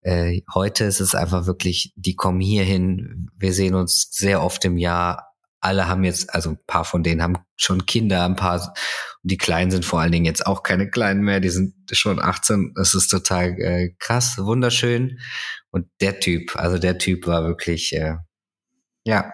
[0.02, 3.30] äh, heute ist es einfach wirklich, die kommen hier hin.
[3.36, 5.34] Wir sehen uns sehr oft im Jahr.
[5.62, 8.74] Alle haben jetzt, also ein paar von denen haben schon Kinder, ein paar,
[9.24, 12.22] und die Kleinen sind vor allen Dingen jetzt auch keine Kleinen mehr, die sind schon
[12.22, 12.74] 18.
[12.76, 15.19] Das ist total äh, krass, wunderschön.
[15.69, 18.15] Und der Typ, also der Typ war wirklich, äh,
[19.04, 19.34] ja.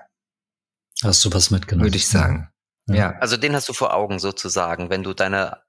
[1.03, 1.85] Hast du was mitgenommen?
[1.85, 2.49] Würde ich sagen.
[2.87, 2.95] Ja.
[2.95, 3.11] ja.
[3.19, 5.64] Also den hast du vor Augen sozusagen, wenn du deine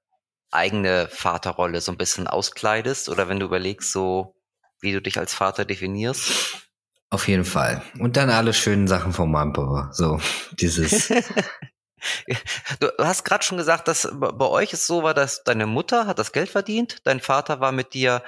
[0.51, 4.35] eigene Vaterrolle so ein bisschen auskleidest oder wenn du überlegst, so,
[4.79, 6.67] wie du dich als Vater definierst?
[7.09, 7.81] Auf jeden Fall.
[7.99, 9.89] Und dann alle schönen Sachen von meinem Papa.
[9.93, 10.19] So,
[10.59, 11.07] dieses.
[12.79, 16.19] du hast gerade schon gesagt, dass bei euch es so war, dass deine Mutter hat
[16.19, 18.23] das Geld verdient, dein Vater war mit dir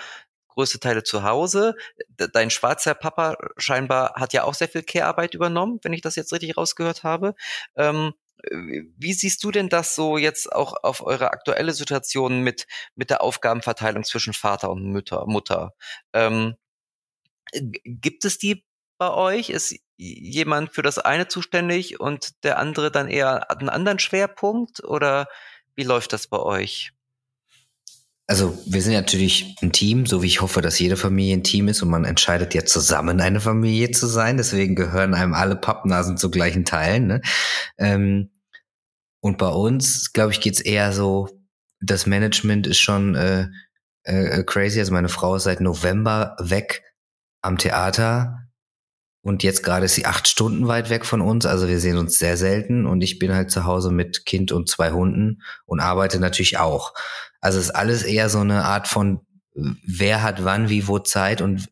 [0.60, 1.76] größte Teile zu Hause.
[2.34, 6.34] Dein schwarzer Papa scheinbar hat ja auch sehr viel Care-Arbeit übernommen, wenn ich das jetzt
[6.34, 7.36] richtig rausgehört habe.
[7.76, 8.14] Ähm,
[8.52, 13.22] wie siehst du denn das so jetzt auch auf eure aktuelle Situation mit, mit der
[13.22, 15.74] Aufgabenverteilung zwischen Vater und Mütter, Mutter?
[16.14, 16.56] Ähm,
[17.54, 18.66] gibt es die
[18.98, 19.50] bei euch?
[19.50, 25.28] Ist jemand für das eine zuständig und der andere dann eher einen anderen Schwerpunkt oder
[25.76, 26.94] wie läuft das bei euch?
[28.30, 31.68] Also wir sind natürlich ein Team, so wie ich hoffe, dass jede Familie ein Team
[31.68, 34.38] ist und man entscheidet ja zusammen eine Familie zu sein.
[34.38, 37.08] Deswegen gehören einem alle Pappnasen zu gleichen Teilen.
[37.08, 37.22] Ne?
[37.80, 38.30] Ähm,
[39.20, 41.28] und bei uns, glaube ich, geht's eher so,
[41.82, 43.48] das Management ist schon äh,
[44.04, 44.80] äh, crazy.
[44.80, 46.84] Also meine Frau ist seit November weg
[47.42, 48.48] am Theater
[49.24, 51.48] und jetzt gerade ist sie acht Stunden weit weg von uns.
[51.48, 54.70] Also wir sehen uns sehr selten und ich bin halt zu Hause mit Kind und
[54.70, 56.94] zwei Hunden und arbeite natürlich auch.
[57.42, 59.22] Also es ist alles eher so eine Art von,
[59.54, 61.70] wer hat wann, wie, wo Zeit und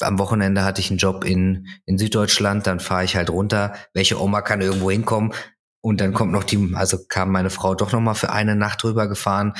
[0.00, 3.74] am Wochenende hatte ich einen Job in, in Süddeutschland, dann fahre ich halt runter.
[3.92, 5.32] Welche Oma kann irgendwo hinkommen?
[5.80, 8.82] Und dann kommt noch die, also kam meine Frau doch noch mal für eine Nacht
[8.84, 9.52] rüber gefahren.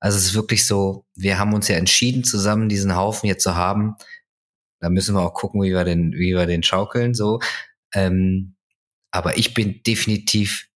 [0.00, 3.54] Also es ist wirklich so, wir haben uns ja entschieden, zusammen diesen Haufen jetzt zu
[3.54, 3.94] haben.
[4.80, 7.40] Da müssen wir auch gucken, wie wir den, wie wir den schaukeln, so.
[7.94, 8.56] Ähm,
[9.10, 10.68] aber ich bin definitiv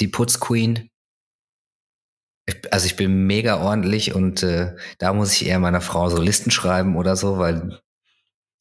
[0.00, 0.90] die Putzqueen
[2.70, 6.50] also ich bin mega ordentlich und äh, da muss ich eher meiner Frau so Listen
[6.50, 7.80] schreiben oder so, weil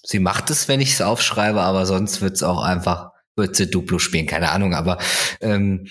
[0.04, 3.70] sie macht es, wenn ich es aufschreibe, aber sonst wird es auch einfach, wird sie
[3.70, 4.98] Duplo spielen, keine Ahnung, aber
[5.42, 5.88] ähm,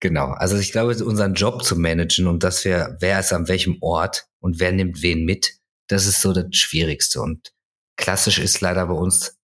[0.00, 0.28] genau.
[0.28, 4.26] Also ich glaube, unseren Job zu managen und dass wir, wer ist an welchem Ort
[4.40, 5.54] und wer nimmt wen mit,
[5.88, 7.20] das ist so das Schwierigste.
[7.20, 7.52] Und
[7.96, 9.38] klassisch ist leider bei uns,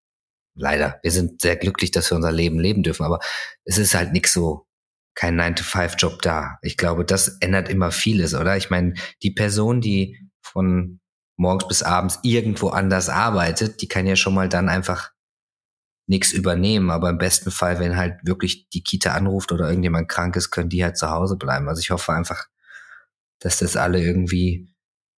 [0.54, 3.20] leider, wir sind sehr glücklich, dass wir unser Leben leben dürfen, aber
[3.64, 4.65] es ist halt nix so
[5.16, 6.58] kein 9-to-5-Job da.
[6.62, 8.56] Ich glaube, das ändert immer vieles, oder?
[8.56, 11.00] Ich meine, die Person, die von
[11.36, 15.10] morgens bis abends irgendwo anders arbeitet, die kann ja schon mal dann einfach
[16.06, 16.90] nichts übernehmen.
[16.90, 20.68] Aber im besten Fall, wenn halt wirklich die Kita anruft oder irgendjemand krank ist, können
[20.68, 21.68] die halt zu Hause bleiben.
[21.68, 22.46] Also ich hoffe einfach,
[23.40, 24.74] dass das alle irgendwie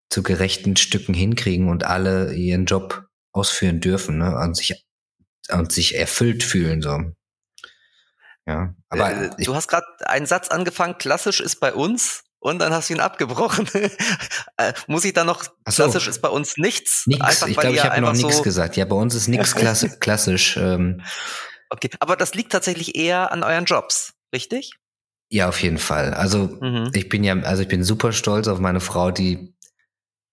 [0.09, 4.35] zu gerechten Stücken hinkriegen und alle ihren Job ausführen dürfen ne?
[4.37, 4.85] und sich
[5.51, 6.99] und sich erfüllt fühlen so.
[8.47, 10.97] Ja, aber äh, du hast gerade einen Satz angefangen.
[10.97, 12.23] Klassisch ist bei uns.
[12.39, 13.69] und dann hast du ihn abgebrochen.
[14.57, 15.51] Äh, muss ich da noch, so.
[15.67, 17.03] klassisch ist bei uns nichts.
[17.05, 17.21] Nix.
[17.21, 18.75] Einfach, ich glaube, ich habe noch nichts so gesagt.
[18.75, 19.93] Ja, bei uns ist nichts klassisch.
[20.01, 21.01] klassisch ähm.
[21.69, 24.73] Okay, aber das liegt tatsächlich eher an euren Jobs, richtig?
[25.31, 26.13] Ja, auf jeden Fall.
[26.13, 26.91] Also mhm.
[26.93, 29.55] ich bin ja, also ich bin super stolz auf meine Frau, die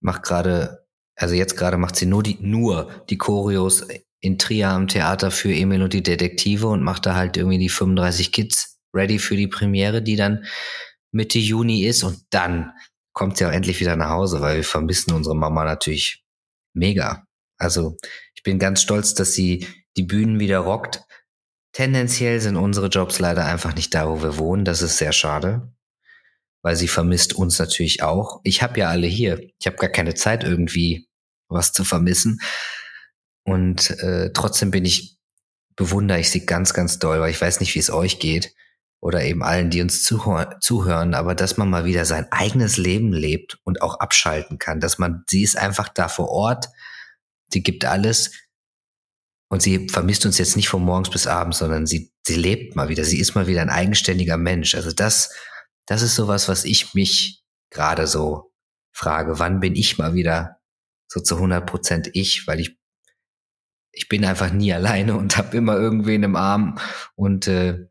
[0.00, 3.86] macht gerade, also jetzt gerade macht sie nur die, nur die Choreos
[4.26, 7.68] in Trier am Theater für Emil und die Detektive und macht da halt irgendwie die
[7.68, 10.44] 35 Kids ready für die Premiere, die dann
[11.12, 12.72] Mitte Juni ist und dann
[13.12, 16.24] kommt sie auch endlich wieder nach Hause, weil wir vermissen unsere Mama natürlich
[16.74, 17.26] mega.
[17.58, 17.96] Also
[18.34, 21.02] ich bin ganz stolz, dass sie die Bühnen wieder rockt.
[21.72, 24.64] Tendenziell sind unsere Jobs leider einfach nicht da, wo wir wohnen.
[24.64, 25.72] Das ist sehr schade,
[26.62, 28.40] weil sie vermisst uns natürlich auch.
[28.44, 29.40] Ich habe ja alle hier.
[29.58, 31.08] Ich habe gar keine Zeit irgendwie
[31.48, 32.40] was zu vermissen.
[33.46, 35.18] Und äh, trotzdem bin ich,
[35.76, 38.52] bewundere ich sie ganz, ganz doll, weil ich weiß nicht, wie es euch geht
[39.00, 43.58] oder eben allen, die uns zuhören, aber dass man mal wieder sein eigenes Leben lebt
[43.62, 46.66] und auch abschalten kann, dass man, sie ist einfach da vor Ort,
[47.52, 48.32] sie gibt alles
[49.48, 52.88] und sie vermisst uns jetzt nicht von morgens bis abends, sondern sie, sie lebt mal
[52.88, 54.74] wieder, sie ist mal wieder ein eigenständiger Mensch.
[54.74, 55.32] Also das,
[55.86, 58.52] das ist sowas, was ich mich gerade so
[58.92, 60.56] frage, wann bin ich mal wieder
[61.06, 62.76] so zu 100 Prozent ich, weil ich
[63.96, 66.78] ich bin einfach nie alleine und habe immer irgendwen im Arm
[67.14, 67.86] und äh,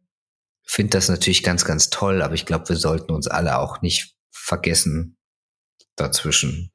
[0.63, 4.15] finde das natürlich ganz, ganz toll, aber ich glaube, wir sollten uns alle auch nicht
[4.31, 5.17] vergessen
[5.95, 6.71] dazwischen.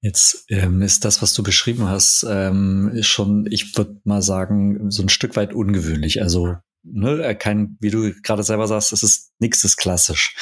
[0.00, 5.02] Jetzt ähm, ist das, was du beschrieben hast, ähm, schon, ich würde mal sagen, so
[5.02, 6.22] ein Stück weit ungewöhnlich.
[6.22, 10.34] Also, ne, kein, wie du gerade selber sagst, es ist nichts ist klassisch.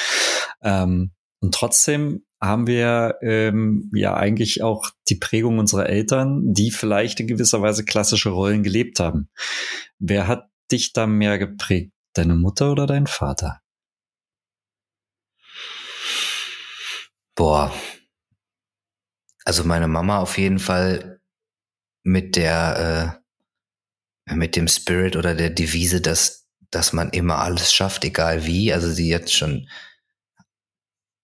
[0.63, 7.21] Ähm, und trotzdem haben wir ähm, ja eigentlich auch die Prägung unserer Eltern, die vielleicht
[7.21, 9.29] in gewisser Weise klassische Rollen gelebt haben.
[9.99, 11.93] Wer hat dich da mehr geprägt?
[12.15, 13.61] Deine Mutter oder dein Vater?
[17.35, 17.73] Boah.
[19.45, 21.21] Also meine Mama auf jeden Fall
[22.03, 23.21] mit der,
[24.27, 28.73] äh, mit dem Spirit oder der Devise, dass, dass man immer alles schafft, egal wie.
[28.73, 29.69] Also sie jetzt schon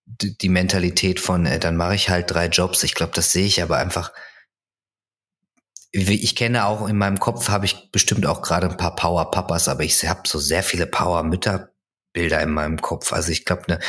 [0.07, 2.83] die Mentalität von, äh, dann mache ich halt drei Jobs.
[2.85, 4.13] Ich glaube, das sehe ich aber einfach.
[5.93, 9.67] Ich kenne auch in meinem Kopf habe ich bestimmt auch gerade ein paar Power Papas,
[9.67, 11.71] aber ich habe so sehr viele Power Mütter
[12.13, 13.13] Bilder in meinem Kopf.
[13.13, 13.81] Also ich glaube, ne,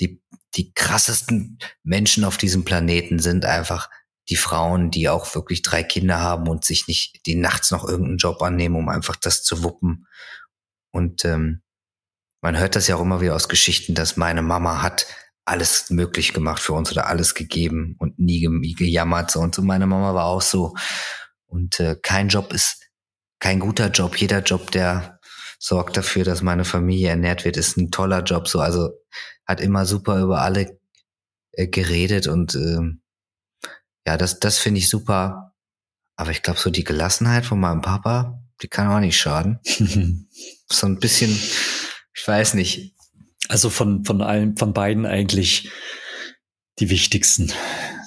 [0.00, 0.22] die
[0.56, 3.88] die krassesten Menschen auf diesem Planeten sind einfach
[4.28, 8.18] die Frauen, die auch wirklich drei Kinder haben und sich nicht die nachts noch irgendeinen
[8.18, 10.06] Job annehmen, um einfach das zu wuppen.
[10.92, 11.62] Und ähm,
[12.40, 15.06] man hört das ja auch immer wieder aus Geschichten, dass meine Mama hat
[15.50, 19.32] alles möglich gemacht für uns oder alles gegeben und nie, nie gejammert.
[19.32, 19.40] So.
[19.40, 20.74] Und so meine Mama war auch so.
[21.46, 22.84] Und äh, kein Job ist
[23.40, 24.16] kein guter Job.
[24.16, 25.18] Jeder Job, der
[25.58, 28.46] sorgt dafür, dass meine Familie ernährt wird, ist ein toller Job.
[28.46, 28.90] So, also
[29.44, 30.78] hat immer super über alle
[31.52, 32.80] äh, geredet und äh,
[34.06, 35.52] ja, das, das finde ich super.
[36.14, 39.58] Aber ich glaube, so die Gelassenheit von meinem Papa, die kann auch nicht schaden.
[40.68, 42.94] so ein bisschen, ich weiß nicht,
[43.50, 45.70] also von, von allen, von beiden eigentlich
[46.78, 47.52] die wichtigsten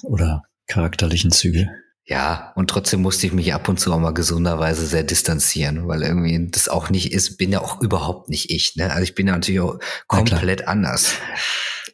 [0.04, 1.70] oder charakterlichen Züge.
[2.06, 6.02] Ja, und trotzdem musste ich mich ab und zu auch mal gesunderweise sehr distanzieren, weil
[6.02, 8.76] irgendwie das auch nicht ist, bin ja auch überhaupt nicht ich.
[8.76, 8.92] Ne?
[8.92, 11.14] Also ich bin ja natürlich auch komplett anders.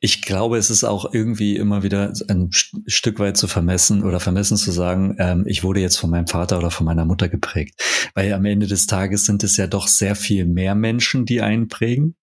[0.01, 4.57] Ich glaube, es ist auch irgendwie immer wieder ein Stück weit zu vermessen oder vermessen
[4.57, 7.79] zu sagen, ähm, ich wurde jetzt von meinem Vater oder von meiner Mutter geprägt.
[8.15, 11.67] Weil am Ende des Tages sind es ja doch sehr viel mehr Menschen, die einen
[11.67, 12.15] prägen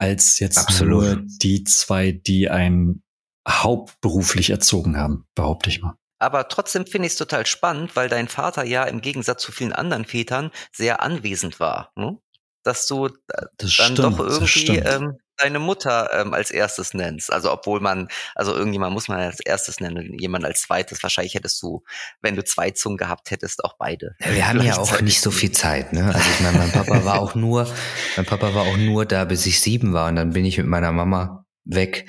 [0.00, 0.90] als jetzt Absolut.
[0.90, 3.02] nur die zwei, die einen
[3.46, 5.94] hauptberuflich erzogen haben, behaupte ich mal.
[6.18, 9.72] Aber trotzdem finde ich es total spannend, weil dein Vater ja im Gegensatz zu vielen
[9.72, 11.92] anderen Vätern sehr anwesend war.
[11.96, 12.18] Ne?
[12.62, 17.32] Dass du das dann stimmt, doch irgendwie ähm, deine Mutter ähm, als erstes nennst.
[17.32, 21.02] Also obwohl man, also irgendjemand muss man als erstes nennen, jemand als zweites.
[21.02, 21.82] Wahrscheinlich hättest du,
[22.20, 24.14] wenn du zwei Zungen gehabt hättest, auch beide.
[24.20, 26.06] Ja, wir haben ja auch nicht so viel Zeit, ne?
[26.06, 27.66] Also ich meine, mein Papa war auch nur,
[28.16, 30.66] mein Papa war auch nur da, bis ich sieben war und dann bin ich mit
[30.66, 32.08] meiner Mama weg.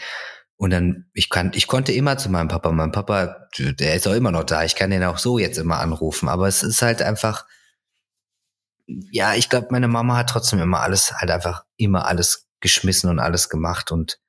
[0.57, 2.71] Und dann, ich kann, ich konnte immer zu meinem Papa.
[2.71, 4.63] Mein Papa, der ist auch immer noch da.
[4.63, 6.29] Ich kann den auch so jetzt immer anrufen.
[6.29, 7.47] Aber es ist halt einfach,
[8.85, 13.19] ja, ich glaube, meine Mama hat trotzdem immer alles, halt einfach immer alles geschmissen und
[13.19, 13.91] alles gemacht.
[13.91, 14.19] Und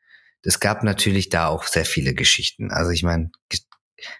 [0.43, 2.71] es gab natürlich da auch sehr viele Geschichten.
[2.71, 3.31] Also ich meine,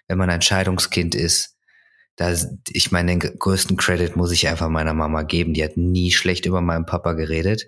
[0.07, 1.57] wenn man ein Scheidungskind ist,
[2.15, 2.33] da,
[2.69, 5.53] ich meine, den größten Credit muss ich einfach meiner Mama geben.
[5.53, 7.65] Die hat nie schlecht über meinen Papa geredet.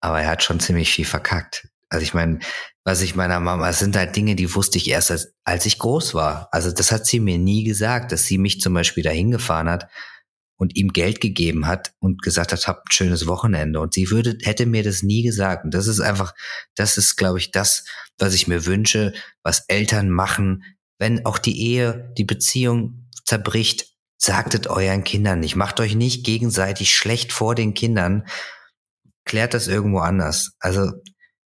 [0.00, 1.68] Aber er hat schon ziemlich viel verkackt.
[1.88, 2.40] Also ich meine,
[2.84, 5.78] was ich meiner Mama, es sind halt Dinge, die wusste ich erst, als, als ich
[5.78, 6.48] groß war.
[6.52, 9.88] Also das hat sie mir nie gesagt, dass sie mich zum Beispiel dahin gefahren hat,
[10.56, 13.80] und ihm Geld gegeben hat und gesagt hat, habt ein schönes Wochenende.
[13.80, 15.64] Und sie würde, hätte mir das nie gesagt.
[15.64, 16.34] Und das ist einfach,
[16.74, 17.84] das ist, glaube ich, das,
[18.18, 20.62] was ich mir wünsche, was Eltern machen,
[20.98, 25.56] wenn auch die Ehe, die Beziehung zerbricht, sagtet euren Kindern nicht.
[25.56, 28.26] Macht euch nicht gegenseitig schlecht vor den Kindern.
[29.24, 30.52] Klärt das irgendwo anders.
[30.58, 30.92] Also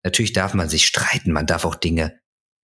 [0.03, 2.18] natürlich darf man sich streiten, man darf auch Dinge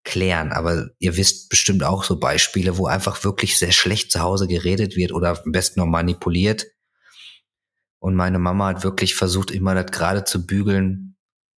[0.04, 0.52] klären.
[0.52, 4.96] Aber ihr wisst bestimmt auch so Beispiele, wo einfach wirklich sehr schlecht zu Hause geredet
[4.96, 6.66] wird oder am besten noch manipuliert.
[8.00, 11.16] Und meine Mama hat wirklich versucht, immer das gerade zu bügeln,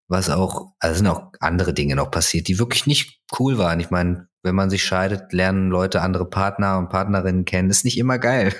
[0.07, 3.79] was auch, also sind auch andere Dinge noch passiert, die wirklich nicht cool waren.
[3.79, 7.67] Ich meine, wenn man sich scheidet, lernen Leute andere Partner und Partnerinnen kennen.
[7.67, 8.55] Das ist nicht immer geil.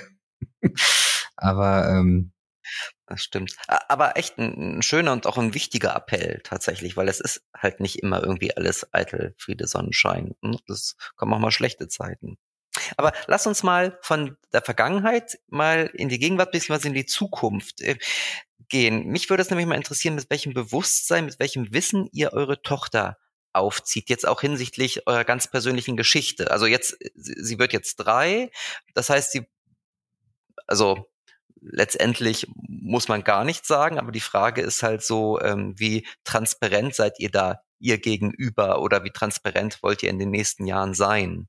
[1.36, 2.32] Aber ähm,
[3.06, 3.56] das stimmt.
[3.66, 7.80] Aber echt ein, ein, schöner und auch ein wichtiger Appell tatsächlich, weil es ist halt
[7.80, 10.34] nicht immer irgendwie alles eitel, Friede, Sonnenschein.
[10.42, 10.58] Hm?
[10.66, 12.38] Das kommen auch mal schlechte Zeiten.
[12.96, 17.80] Aber lass uns mal von der Vergangenheit mal in die Gegenwart beziehungsweise in die Zukunft
[17.80, 17.96] äh,
[18.68, 19.06] gehen.
[19.06, 23.18] Mich würde es nämlich mal interessieren, mit welchem Bewusstsein, mit welchem Wissen ihr eure Tochter
[23.52, 26.50] aufzieht, jetzt auch hinsichtlich eurer ganz persönlichen Geschichte.
[26.50, 28.50] Also jetzt, sie wird jetzt drei,
[28.94, 29.46] das heißt, sie,
[30.66, 31.08] also
[31.70, 36.94] letztendlich muss man gar nichts sagen, aber die Frage ist halt so, ähm, wie transparent
[36.94, 41.48] seid ihr da ihr gegenüber oder wie transparent wollt ihr in den nächsten Jahren sein?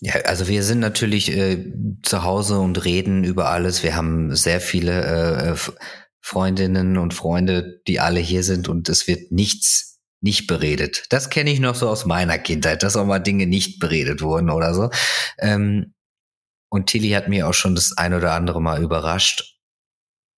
[0.00, 1.72] Ja, also wir sind natürlich äh,
[2.02, 3.82] zu Hause und reden über alles.
[3.82, 5.56] Wir haben sehr viele äh,
[6.20, 11.04] Freundinnen und Freunde, die alle hier sind und es wird nichts nicht beredet.
[11.10, 14.50] Das kenne ich noch so aus meiner Kindheit, dass auch mal Dinge nicht beredet wurden
[14.50, 14.90] oder so.
[15.38, 15.94] Ähm,
[16.76, 19.58] und Tilly hat mir auch schon das ein oder andere Mal überrascht.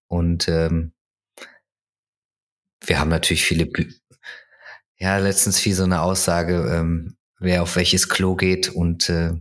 [0.09, 0.93] Und ähm,
[2.87, 3.93] wir haben natürlich viele, Bü
[5.01, 9.33] ja, letztens fiel so eine Aussage, ähm, wer auf welches Klo geht und äh,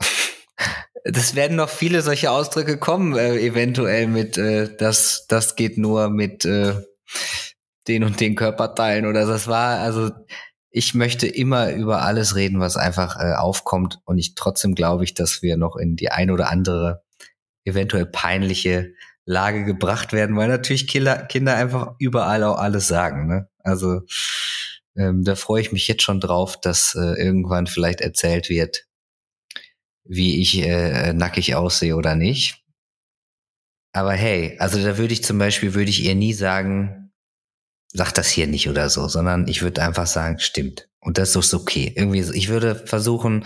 [1.04, 6.10] das werden noch viele solche Ausdrücke kommen, äh, eventuell mit äh, das, das geht nur
[6.10, 6.74] mit äh,
[7.88, 10.10] den und den Körperteilen oder das war, also
[10.70, 14.00] ich möchte immer über alles reden, was einfach äh, aufkommt.
[14.04, 17.02] Und ich trotzdem glaube ich, dass wir noch in die ein oder andere
[17.64, 18.92] eventuell peinliche
[19.24, 23.26] Lage gebracht werden, weil natürlich Kinder, Kinder einfach überall auch alles sagen.
[23.26, 23.48] Ne?
[23.58, 24.02] Also
[24.96, 28.86] ähm, da freue ich mich jetzt schon drauf, dass äh, irgendwann vielleicht erzählt wird,
[30.04, 32.62] wie ich äh, nackig aussehe oder nicht.
[33.92, 37.05] Aber hey, also da würde ich zum Beispiel, würde ich ihr nie sagen,
[37.92, 40.88] sag das hier nicht oder so, sondern ich würde einfach sagen, stimmt.
[41.00, 41.92] Und das ist okay.
[41.94, 43.44] Irgendwie, ich würde versuchen,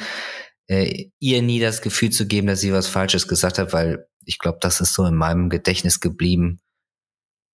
[0.66, 4.38] äh, ihr nie das Gefühl zu geben, dass sie was Falsches gesagt hat, weil ich
[4.38, 6.60] glaube, das ist so in meinem Gedächtnis geblieben.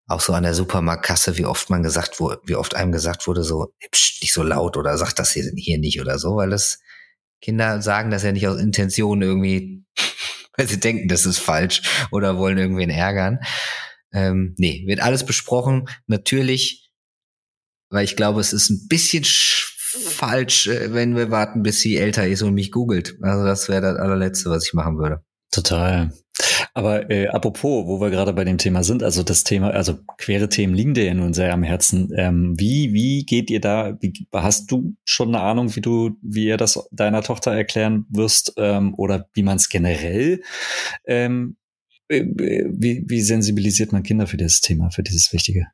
[0.08, 3.44] Auch so an der Supermarktkasse, wie oft man gesagt wurde, wie oft einem gesagt wurde,
[3.44, 6.80] so, psch, nicht so laut oder sagt das hier, hier nicht oder so, weil das
[7.42, 9.84] Kinder sagen das ja nicht aus Intention irgendwie,
[10.58, 11.82] weil sie denken, das ist falsch
[12.12, 13.40] oder wollen irgendwen ärgern.
[14.16, 15.88] Ähm, nee, wird alles besprochen.
[16.08, 16.90] Natürlich,
[17.90, 22.26] weil ich glaube, es ist ein bisschen falsch, äh, wenn wir warten, bis sie älter
[22.28, 23.18] ist und mich googelt.
[23.22, 25.24] Also das wäre das allerletzte, was ich machen würde.
[25.52, 26.12] Total.
[26.74, 30.50] Aber äh, apropos, wo wir gerade bei dem Thema sind, also das Thema, also queere
[30.50, 32.12] Themen liegen dir ja nun sehr am Herzen.
[32.18, 36.48] Ähm, wie, wie geht ihr da, wie, hast du schon eine Ahnung, wie du, wie
[36.48, 40.42] ihr das deiner Tochter erklären wirst ähm, oder wie man es generell
[41.06, 41.65] ähm, äh,
[42.10, 45.68] wie, wie sensibilisiert man Kinder für dieses Thema, für dieses Wichtige?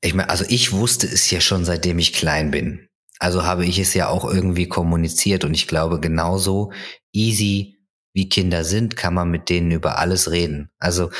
[0.00, 2.88] Ich meine, also ich wusste es ja schon, seitdem ich klein bin.
[3.18, 6.72] Also habe ich es ja auch irgendwie kommuniziert und ich glaube, genauso
[7.12, 7.78] easy
[8.12, 10.70] wie Kinder sind, kann man mit denen über alles reden.
[10.78, 11.10] Also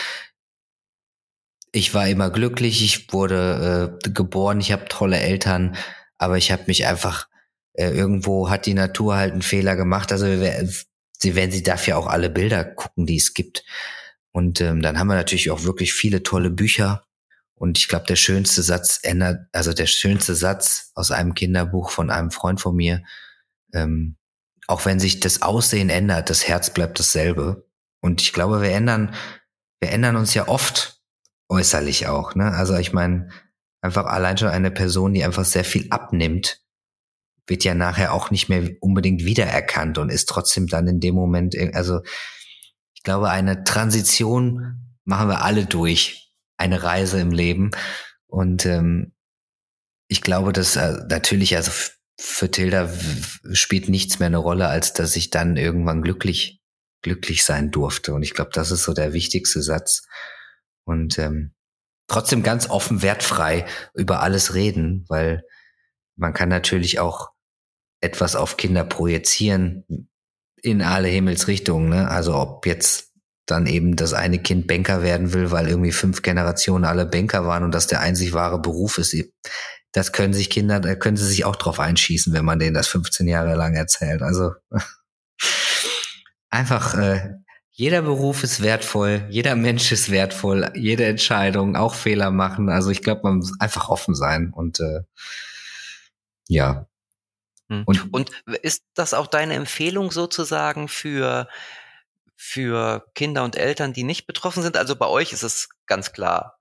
[1.73, 5.77] ich war immer glücklich, ich wurde äh, geboren, ich habe tolle Eltern,
[6.19, 7.29] aber ich habe mich einfach
[7.75, 10.11] äh, irgendwo hat die Natur halt einen Fehler gemacht.
[10.11, 13.65] Also sie werden sie darf ja auch alle Bilder gucken, die es gibt.
[14.33, 17.05] Und ähm, dann haben wir natürlich auch wirklich viele tolle Bücher.
[17.55, 22.11] Und ich glaube, der schönste Satz ändert, also der schönste Satz aus einem Kinderbuch von
[22.11, 23.03] einem Freund von mir,
[23.75, 24.17] ähm,
[24.67, 27.67] auch wenn sich das Aussehen ändert, das Herz bleibt dasselbe.
[28.01, 29.15] Und ich glaube, wir ändern,
[29.81, 31.03] wir ändern uns ja oft
[31.49, 32.35] äußerlich auch.
[32.35, 32.53] Ne?
[32.53, 33.29] Also ich meine,
[33.83, 36.63] einfach allein schon eine Person, die einfach sehr viel abnimmt,
[37.47, 41.57] wird ja nachher auch nicht mehr unbedingt wiedererkannt und ist trotzdem dann in dem Moment,
[41.75, 42.01] also
[43.01, 47.71] ich glaube, eine Transition machen wir alle durch, eine Reise im Leben.
[48.27, 49.15] Und ähm,
[50.07, 51.71] ich glaube, dass äh, natürlich, also
[52.19, 52.91] für Tilda
[53.55, 56.61] spielt nichts mehr eine Rolle, als dass ich dann irgendwann glücklich,
[57.01, 58.13] glücklich sein durfte.
[58.13, 60.07] Und ich glaube, das ist so der wichtigste Satz.
[60.85, 61.55] Und ähm,
[62.07, 65.43] trotzdem ganz offen, wertfrei über alles reden, weil
[66.17, 67.31] man kann natürlich auch
[68.03, 70.10] etwas auf Kinder projizieren,
[70.63, 71.89] in alle Himmelsrichtungen.
[71.89, 72.09] Ne?
[72.09, 73.11] Also ob jetzt
[73.47, 77.65] dann eben das eine Kind Banker werden will, weil irgendwie fünf Generationen alle Banker waren
[77.65, 79.17] und das der einzig wahre Beruf ist.
[79.93, 82.87] Das können sich Kinder, da können sie sich auch drauf einschießen, wenn man denen das
[82.87, 84.23] 15 Jahre lang erzählt.
[84.23, 84.53] Also
[86.51, 87.35] einfach, äh,
[87.73, 92.69] jeder Beruf ist wertvoll, jeder Mensch ist wertvoll, jede Entscheidung, auch Fehler machen.
[92.69, 95.01] Also ich glaube, man muss einfach offen sein und äh,
[96.47, 96.90] ja.
[97.71, 97.85] Hm.
[97.87, 98.31] Und, und
[98.63, 101.49] ist das auch deine Empfehlung sozusagen für
[102.43, 104.79] für Kinder und Eltern, die nicht betroffen sind?
[104.79, 106.59] Also bei euch ist es ganz klar,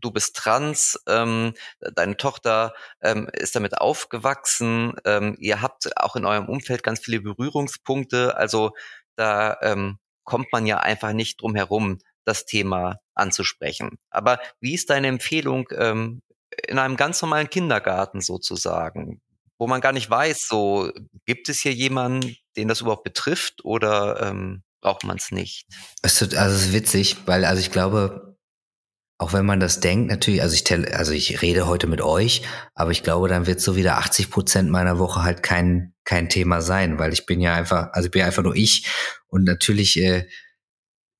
[0.00, 1.54] du bist trans, ähm,
[1.94, 7.20] deine Tochter ähm, ist damit aufgewachsen, ähm, ihr habt auch in eurem Umfeld ganz viele
[7.20, 8.72] Berührungspunkte, also
[9.16, 13.98] da ähm, kommt man ja einfach nicht drum herum, das Thema anzusprechen.
[14.10, 16.22] Aber wie ist deine Empfehlung ähm,
[16.68, 19.20] in einem ganz normalen Kindergarten sozusagen,
[19.60, 20.90] wo man gar nicht weiß, so
[21.26, 25.66] gibt es hier jemanden, den das überhaupt betrifft oder ähm, braucht man es nicht?
[26.02, 28.38] Es ist, also es ist witzig, weil also ich glaube,
[29.18, 32.40] auch wenn man das denkt, natürlich, also ich tell, also ich rede heute mit euch,
[32.74, 36.62] aber ich glaube, dann wird so wieder 80 Prozent meiner Woche halt kein kein Thema
[36.62, 38.86] sein, weil ich bin ja einfach, also ich bin einfach nur ich
[39.28, 40.26] und natürlich äh,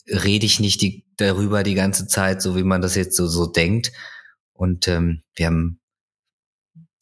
[0.07, 3.47] rede ich nicht die, darüber die ganze Zeit, so wie man das jetzt so so
[3.47, 3.93] denkt.
[4.53, 5.80] Und ähm, wir haben,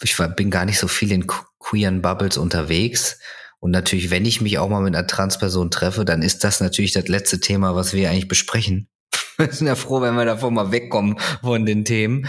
[0.03, 1.26] ich war, bin gar nicht so viel in
[1.59, 3.18] queeren Bubbles unterwegs
[3.61, 6.92] und natürlich, wenn ich mich auch mal mit einer Transperson treffe, dann ist das natürlich
[6.92, 8.88] das letzte Thema, was wir eigentlich besprechen.
[9.36, 12.26] Wir sind ja froh, wenn wir davon mal wegkommen von den Themen.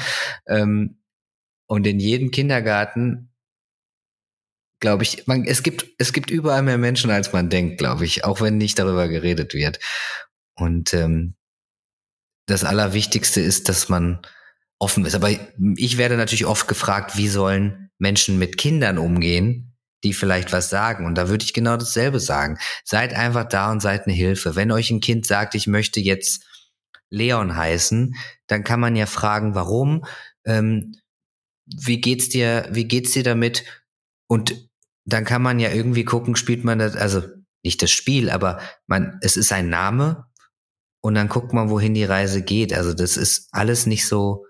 [0.48, 1.00] Ähm,
[1.66, 3.34] und in jedem Kindergarten,
[4.80, 8.26] glaube ich, man, es gibt, es gibt überall mehr Menschen, als man denkt, glaube ich,
[8.26, 9.80] auch wenn nicht darüber geredet wird.
[10.54, 11.36] Und ähm,
[12.46, 14.22] das Allerwichtigste ist, dass man
[14.80, 15.16] offen ist.
[15.16, 15.30] Aber
[15.76, 19.70] ich werde natürlich oft gefragt, wie sollen Menschen mit Kindern umgehen?
[20.04, 21.06] die vielleicht was sagen.
[21.06, 22.58] Und da würde ich genau dasselbe sagen.
[22.84, 24.56] Seid einfach da und seid eine Hilfe.
[24.56, 26.46] Wenn euch ein Kind sagt, ich möchte jetzt
[27.10, 28.16] Leon heißen,
[28.48, 30.06] dann kann man ja fragen, warum,
[30.46, 30.96] ähm,
[31.66, 33.66] wie geht's dir, wie geht's dir damit?
[34.28, 34.70] Und
[35.06, 37.24] dann kann man ja irgendwie gucken, spielt man das, also
[37.64, 40.26] nicht das Spiel, aber man, es ist ein Name
[41.02, 42.74] und dann guckt man, wohin die Reise geht.
[42.74, 44.46] Also das ist alles nicht so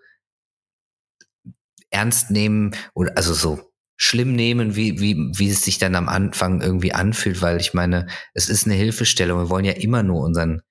[1.91, 3.71] ernst nehmen oder also so
[4.01, 8.07] schlimm nehmen, wie, wie, wie es sich dann am Anfang irgendwie anfühlt, weil ich meine,
[8.33, 9.39] es ist eine Hilfestellung.
[9.39, 10.61] Wir wollen ja immer nur unseren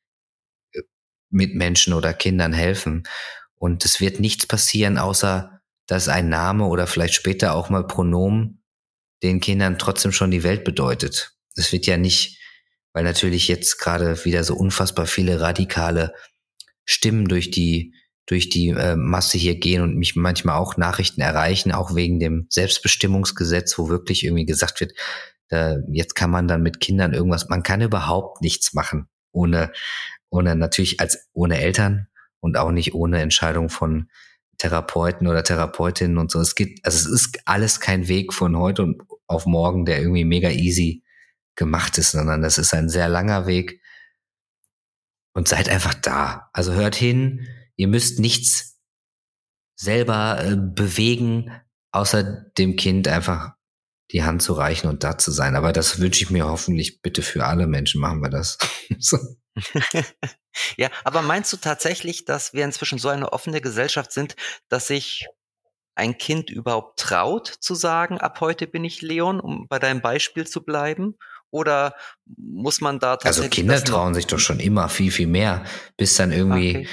[0.73, 0.81] äh,
[1.29, 3.03] Mitmenschen oder Kindern helfen.
[3.57, 8.63] Und es wird nichts passieren, außer dass ein Name oder vielleicht später auch mal Pronomen
[9.23, 11.37] den Kindern trotzdem schon die Welt bedeutet.
[11.55, 12.41] Es wird ja nicht,
[12.93, 16.15] weil natürlich jetzt gerade wieder so unfassbar viele radikale
[16.85, 17.95] Stimmen durch die
[18.29, 22.47] durch die äh, Masse hier gehen und mich manchmal auch Nachrichten erreichen, auch wegen dem
[22.51, 24.93] Selbstbestimmungsgesetz, wo wirklich irgendwie gesagt wird,
[25.49, 29.73] äh, jetzt kann man dann mit Kindern irgendwas, man kann überhaupt nichts machen, ohne,
[30.29, 32.07] ohne natürlich als ohne Eltern
[32.41, 34.11] und auch nicht ohne Entscheidung von
[34.59, 36.39] Therapeuten oder Therapeutinnen und so.
[36.39, 40.27] Es geht, also es ist alles kein Weg von heute und auf morgen, der irgendwie
[40.27, 41.03] mega easy
[41.57, 43.81] gemacht ist, sondern das ist ein sehr langer Weg.
[45.33, 46.51] Und seid einfach da.
[46.53, 47.47] Also hört hin,
[47.79, 48.77] Ihr müsst nichts
[49.77, 51.53] selber äh, bewegen,
[51.93, 52.25] außer
[52.59, 53.53] dem Kind einfach
[54.11, 55.55] die Hand zu reichen und da zu sein.
[55.55, 58.59] Aber das wünsche ich mir hoffentlich bitte für alle Menschen machen wir das.
[60.77, 64.35] ja, aber meinst du tatsächlich, dass wir inzwischen so eine offene Gesellschaft sind,
[64.69, 65.27] dass sich
[65.95, 70.47] ein Kind überhaupt traut zu sagen, ab heute bin ich Leon, um bei deinem Beispiel
[70.47, 71.17] zu bleiben?
[71.51, 71.95] Oder
[72.27, 73.69] muss man da also tatsächlich.
[73.69, 75.65] Also Kinder trauen sich doch schon immer viel, viel mehr,
[75.97, 76.89] bis dann irgendwie okay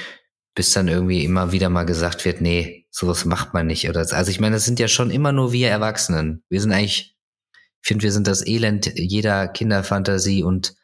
[0.56, 3.88] bis dann irgendwie immer wieder mal gesagt wird, nee, sowas macht man nicht.
[3.90, 6.42] Oder also ich meine, das sind ja schon immer nur wir Erwachsenen.
[6.48, 7.14] Wir sind eigentlich,
[7.52, 10.74] ich finde, wir sind das Elend jeder Kinderfantasie und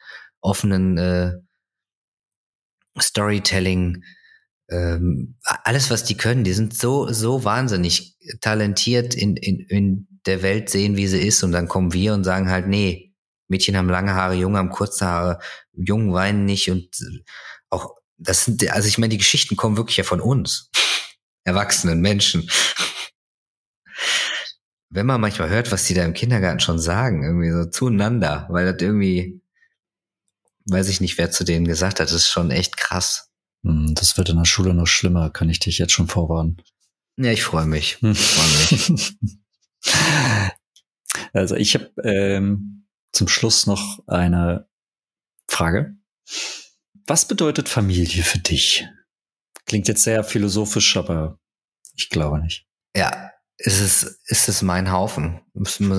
[0.41, 1.33] offenen äh,
[3.01, 4.03] Storytelling.
[4.69, 10.43] Ähm, alles, was die können, die sind so, so wahnsinnig talentiert in, in, in der
[10.43, 11.41] Welt sehen, wie sie ist.
[11.41, 13.15] Und dann kommen wir und sagen halt, nee,
[13.47, 15.39] Mädchen haben lange Haare, Junge haben kurze Haare,
[15.73, 16.95] Jungen weinen nicht und
[17.71, 20.69] auch das sind, also ich meine, die Geschichten kommen wirklich ja von uns,
[21.43, 22.49] erwachsenen Menschen.
[24.89, 28.71] Wenn man manchmal hört, was die da im Kindergarten schon sagen, irgendwie so zueinander, weil
[28.71, 29.41] das irgendwie,
[30.65, 33.31] weiß ich nicht, wer zu denen gesagt hat, das ist schon echt krass.
[33.63, 36.61] Hm, das wird in der Schule noch schlimmer, kann ich dich jetzt schon vorwarnen.
[37.17, 37.97] Ja, ich freue mich.
[38.01, 39.17] Ich freu mich.
[41.33, 44.67] also ich habe ähm, zum Schluss noch eine
[45.47, 45.95] Frage.
[47.07, 48.87] Was bedeutet Familie für dich?
[49.65, 51.39] Klingt jetzt sehr philosophisch, aber
[51.95, 52.65] ich glaube nicht.
[52.95, 55.41] Ja, ist es, ist es mein Haufen.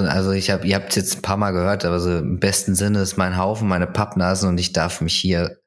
[0.09, 2.75] Also ich habe, ihr habt es jetzt ein paar Mal gehört, aber so im besten
[2.75, 5.61] Sinne ist mein Haufen, meine Pappnasen und ich darf mich hier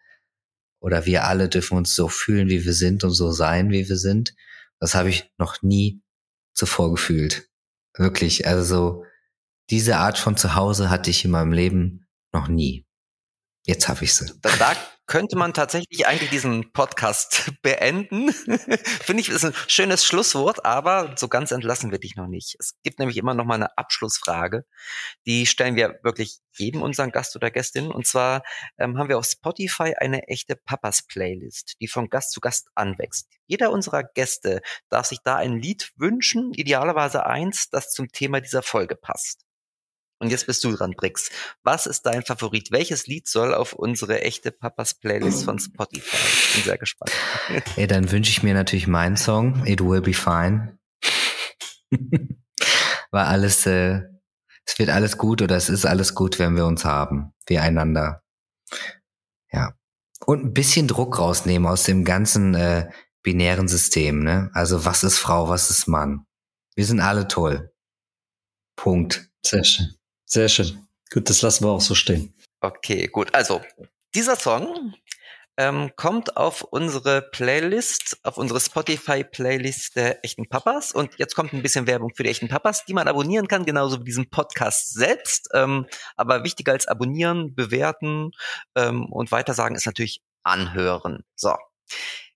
[0.79, 3.97] oder wir alle dürfen uns so fühlen, wie wir sind und so sein, wie wir
[3.97, 4.35] sind.
[4.79, 6.03] Das habe ich noch nie
[6.53, 7.49] zuvor gefühlt.
[7.95, 8.47] Wirklich.
[8.47, 9.03] Also
[9.69, 12.85] diese Art von Zuhause hatte ich in meinem Leben noch nie.
[13.65, 14.31] Jetzt habe ich sie.
[14.41, 14.77] Da, da
[15.07, 18.31] könnte man tatsächlich eigentlich diesen Podcast beenden.
[18.33, 22.57] Finde ich, ist ein schönes Schlusswort, aber so ganz entlassen wir dich noch nicht.
[22.59, 24.65] Es gibt nämlich immer noch mal eine Abschlussfrage.
[25.25, 27.89] Die stellen wir wirklich jedem unseren Gast oder Gästin.
[27.89, 28.43] Und zwar
[28.77, 33.29] ähm, haben wir auf Spotify eine echte Papas-Playlist, die von Gast zu Gast anwächst.
[33.45, 38.61] Jeder unserer Gäste darf sich da ein Lied wünschen, idealerweise eins, das zum Thema dieser
[38.61, 39.46] Folge passt.
[40.19, 41.29] Und jetzt bist du dran, Brix.
[41.63, 42.71] Was ist dein Favorit?
[42.71, 46.15] Welches Lied soll auf unsere echte Papas Playlist von Spotify?
[46.15, 47.11] Ich bin sehr gespannt.
[47.75, 50.79] Ey, dann wünsche ich mir natürlich meinen Song, It Will Be Fine.
[53.11, 54.01] Weil alles, äh,
[54.65, 57.33] es wird alles gut oder es ist alles gut, wenn wir uns haben.
[57.45, 58.23] Wir einander.
[59.51, 59.73] Ja.
[60.25, 62.89] Und ein bisschen Druck rausnehmen aus dem ganzen äh,
[63.21, 64.49] binären System, ne?
[64.53, 66.25] Also was ist Frau, was ist Mann?
[66.75, 67.71] Wir sind alle toll.
[68.75, 69.29] Punkt.
[69.45, 69.96] Sehr schön.
[70.29, 70.85] Sehr schön.
[71.09, 72.33] Gut, das lassen wir auch so stehen.
[72.59, 73.33] Okay, gut.
[73.33, 73.61] Also,
[74.13, 74.93] dieser Song
[75.55, 80.91] ähm, kommt auf unsere Playlist, auf unsere Spotify-Playlist der echten Papas.
[80.91, 84.01] Und jetzt kommt ein bisschen Werbung für die echten Papas, die man abonnieren kann, genauso
[84.01, 85.49] wie diesen Podcast selbst.
[85.53, 88.31] Ähm, aber wichtiger als abonnieren, bewerten
[88.75, 91.23] ähm, und weitersagen ist natürlich anhören.
[91.35, 91.55] So.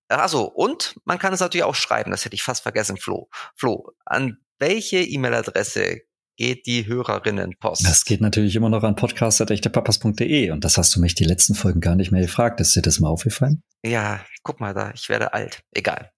[0.07, 3.29] Also, und man kann es natürlich auch schreiben, das hätte ich fast vergessen, Flo.
[3.55, 6.01] Flo, an welche E-Mail-Adresse
[6.41, 7.85] geht die Hörerinnenpost?
[7.85, 11.81] Das geht natürlich immer noch an podcast.echtepapas.de und das hast du mich die letzten Folgen
[11.81, 12.59] gar nicht mehr gefragt.
[12.59, 13.61] Ist dir das mal aufgefallen?
[13.85, 15.61] Ja, guck mal da, ich werde alt.
[15.71, 16.09] Egal.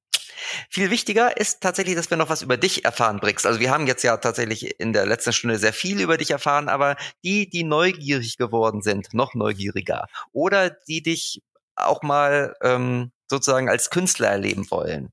[0.70, 3.46] Viel wichtiger ist tatsächlich, dass wir noch was über dich erfahren, Brix.
[3.46, 6.70] Also wir haben jetzt ja tatsächlich in der letzten Stunde sehr viel über dich erfahren,
[6.70, 6.96] aber
[7.26, 11.42] die, die neugierig geworden sind, noch neugieriger oder die dich
[11.76, 15.10] auch mal ähm, sozusagen als Künstler erleben wollen,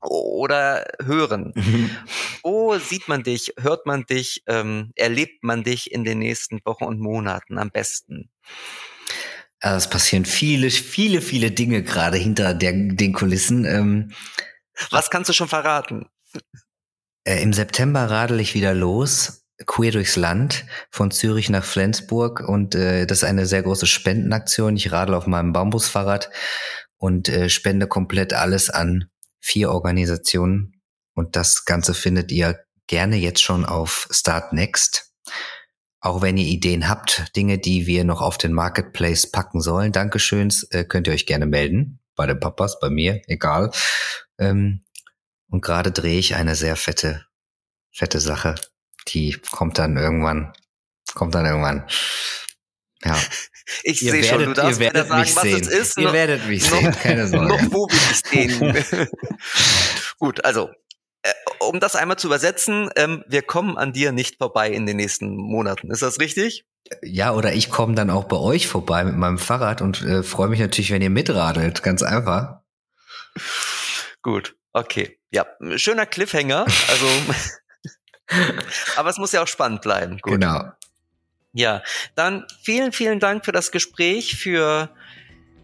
[0.00, 1.52] oder hören.
[2.42, 6.84] Wo sieht man dich, hört man dich, ähm, erlebt man dich in den nächsten Wochen
[6.84, 8.30] und Monaten am besten?
[9.60, 13.64] Also es passieren viele, viele, viele Dinge gerade hinter der, den Kulissen.
[13.64, 14.12] Ähm,
[14.90, 16.06] Was kannst du schon verraten?
[17.24, 22.74] Äh, Im September radel ich wieder los, queer durchs Land, von Zürich nach Flensburg und
[22.74, 24.76] äh, das ist eine sehr große Spendenaktion.
[24.76, 26.30] Ich radel auf meinem Bambusfahrrad
[26.98, 29.08] und äh, spende komplett alles an
[29.46, 30.82] vier Organisationen
[31.14, 35.12] und das Ganze findet ihr gerne jetzt schon auf Start Next.
[36.00, 40.64] Auch wenn ihr Ideen habt, Dinge, die wir noch auf den Marketplace packen sollen, Dankeschöns,
[40.64, 42.00] äh, könnt ihr euch gerne melden.
[42.16, 43.70] Bei den Papas, bei mir, egal.
[44.38, 44.84] Ähm,
[45.48, 47.24] und gerade drehe ich eine sehr fette,
[47.92, 48.56] fette Sache.
[49.08, 50.52] Die kommt dann irgendwann,
[51.14, 51.86] kommt dann irgendwann.
[53.04, 53.16] Ja.
[53.82, 55.60] Ich sehe schon, du darfst mir sagen, was sehen.
[55.60, 55.98] es ist.
[55.98, 57.46] Ihr noch, werdet mich noch, sehen, keine Sorge.
[57.48, 59.08] Noch wo wir dich sehen.
[60.18, 60.70] Gut, also,
[61.22, 64.96] äh, um das einmal zu übersetzen, ähm, wir kommen an dir nicht vorbei in den
[64.96, 65.90] nächsten Monaten.
[65.90, 66.64] Ist das richtig?
[67.02, 70.48] Ja, oder ich komme dann auch bei euch vorbei mit meinem Fahrrad und äh, freue
[70.48, 71.82] mich natürlich, wenn ihr mitradelt.
[71.82, 72.60] Ganz einfach.
[74.22, 75.18] Gut, okay.
[75.30, 75.46] Ja,
[75.76, 76.64] schöner Cliffhanger.
[76.64, 77.06] Also,
[78.96, 80.18] aber es muss ja auch spannend bleiben.
[80.18, 80.34] Gut.
[80.34, 80.70] Genau.
[81.56, 81.82] Ja,
[82.14, 84.90] dann vielen, vielen Dank für das Gespräch, für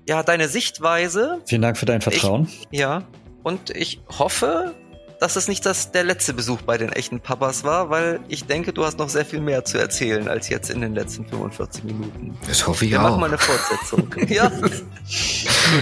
[0.08, 1.42] ja, deine Sichtweise.
[1.46, 2.48] Vielen Dank für dein Vertrauen.
[2.70, 3.02] Ich, ja,
[3.42, 4.74] und ich hoffe,
[5.20, 8.72] dass es nicht das, der letzte Besuch bei den echten Papas war, weil ich denke,
[8.72, 12.38] du hast noch sehr viel mehr zu erzählen als jetzt in den letzten 45 Minuten.
[12.48, 13.04] Das hoffe ich Wir auch.
[13.04, 14.14] Wir machen mal eine Fortsetzung.
[14.28, 14.50] ja.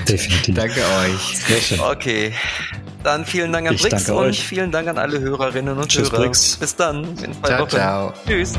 [0.08, 0.54] Definitiv.
[0.56, 1.38] Danke euch.
[1.38, 1.80] Sehr schön.
[1.80, 2.34] Okay.
[3.04, 4.44] Dann vielen Dank an ich Brix und euch.
[4.44, 6.24] vielen Dank an alle Hörerinnen und Tschüss, Hörer.
[6.24, 6.56] Brix.
[6.56, 7.70] Bis dann in zwei ciao, Wochen.
[7.70, 8.12] Ciao.
[8.26, 8.54] Tschüss.